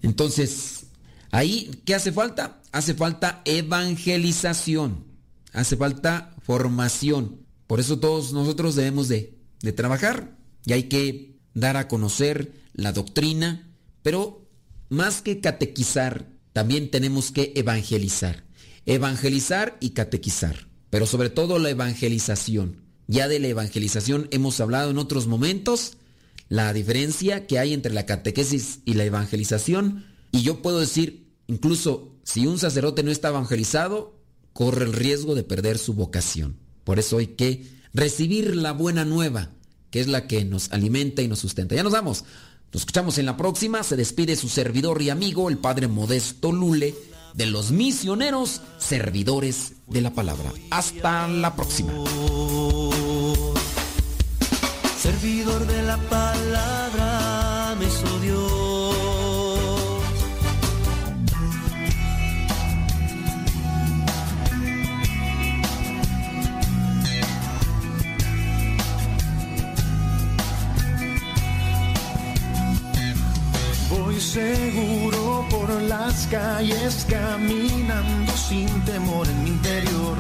[0.02, 0.88] Entonces,
[1.32, 2.62] ahí, ¿qué hace falta?
[2.72, 5.06] Hace falta evangelización,
[5.54, 7.42] hace falta formación.
[7.68, 12.92] Por eso todos nosotros debemos de, de trabajar y hay que dar a conocer la
[12.92, 13.72] doctrina,
[14.04, 14.48] pero
[14.90, 18.44] más que catequizar, también tenemos que evangelizar.
[18.86, 22.85] Evangelizar y catequizar, pero sobre todo la evangelización.
[23.08, 25.98] Ya de la evangelización hemos hablado en otros momentos,
[26.50, 30.06] la diferencia que hay entre la catequesis y la evangelización.
[30.32, 34.16] Y yo puedo decir, incluso si un sacerdote no está evangelizado,
[34.54, 36.58] corre el riesgo de perder su vocación.
[36.84, 39.52] Por eso hay que recibir la buena nueva,
[39.92, 41.76] que es la que nos alimenta y nos sustenta.
[41.76, 42.24] Ya nos vamos.
[42.74, 43.84] Nos escuchamos en la próxima.
[43.84, 46.96] Se despide su servidor y amigo, el Padre Modesto Lule,
[47.34, 50.52] de los misioneros servidores de la palabra.
[50.72, 51.92] Hasta la próxima
[55.06, 57.25] servidor de la palabra
[74.26, 80.18] seguro por las calles caminando sin temor en mi interior,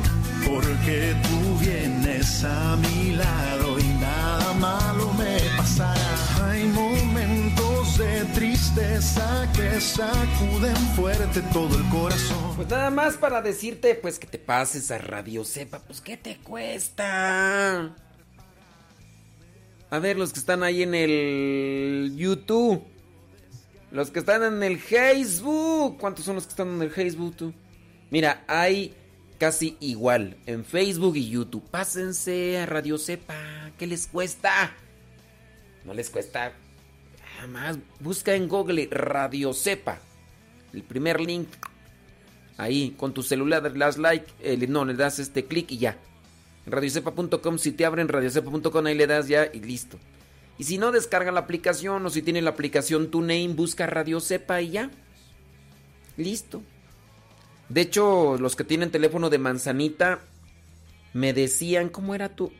[0.47, 6.49] porque tú vienes a mi lado y nada malo me pasará.
[6.49, 12.55] Hay momentos de tristeza que sacuden fuerte todo el corazón.
[12.55, 16.37] Pues nada más para decirte, pues que te pases a Radio Cepa, pues ¿qué te
[16.37, 17.95] cuesta?
[19.89, 22.94] A ver, los que están ahí en el YouTube.
[23.95, 25.97] Los que están en el Facebook.
[25.97, 27.53] ¿Cuántos son los que están en el Facebook tú?
[28.11, 28.93] Mira, hay
[29.39, 31.63] casi igual en Facebook y YouTube.
[31.71, 33.71] Pásense a Radio Cepa.
[33.79, 34.73] ¿Qué les cuesta?
[35.85, 36.51] No les cuesta.
[37.35, 39.99] Nada más busca en Google Radio Cepa.
[40.73, 41.47] El primer link.
[42.57, 44.25] Ahí, con tu celular, le das like.
[44.41, 45.97] eh, no, le das este clic y ya.
[46.65, 49.97] En radiocepa.com, si te abren radiocepa.com, ahí le das ya y listo.
[50.57, 54.61] Y si no, descarga la aplicación o si tiene la aplicación TuneIn, busca Radio Cepa
[54.61, 54.91] y ya.
[56.17, 56.63] Listo.
[57.67, 60.19] De hecho, los que tienen teléfono de manzanita
[61.13, 62.51] me decían, ¿cómo era tú?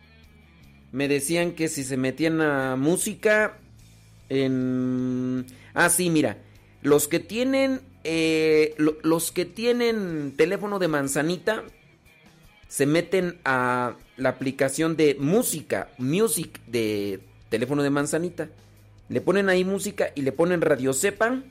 [0.91, 3.57] Me decían que si se metían a música
[4.29, 5.45] en...
[5.73, 6.37] Ah, sí, mira.
[6.81, 7.81] Los que tienen...
[8.03, 11.63] eh, lo- los que tienen teléfono de manzanita
[12.67, 17.19] se meten a la aplicación de música, music de
[17.49, 18.49] teléfono de manzanita.
[19.09, 21.41] Le ponen ahí música y le ponen Radio Cepa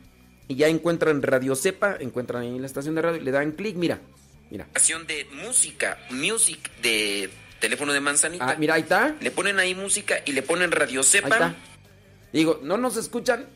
[0.49, 4.01] y ya encuentran Radio Cepa, encuentran ahí la estación de radio, le dan clic, mira,
[4.51, 4.65] mira.
[4.67, 7.31] Estación de música, music de
[7.61, 8.51] teléfono de manzanita.
[8.51, 9.15] Ah, mira, ahí está.
[9.21, 11.27] Le ponen ahí música y le ponen Radio Cepa.
[11.27, 11.55] Ahí está.
[12.33, 13.47] Digo, no nos escuchan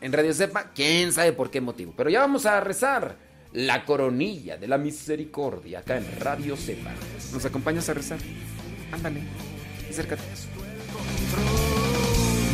[0.00, 1.92] en Radio Cepa, quién sabe por qué motivo.
[1.96, 3.16] Pero ya vamos a rezar
[3.52, 6.92] la coronilla de la misericordia acá en Radio Cepa.
[7.32, 8.18] ¿Nos acompañas a rezar?
[8.92, 9.22] Ándale,
[9.88, 10.22] acércate.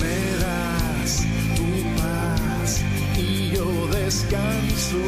[0.01, 1.23] Me das
[1.57, 1.69] tu
[2.01, 2.83] paz
[3.17, 5.03] y yo descanso.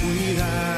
[0.00, 0.64] Cuida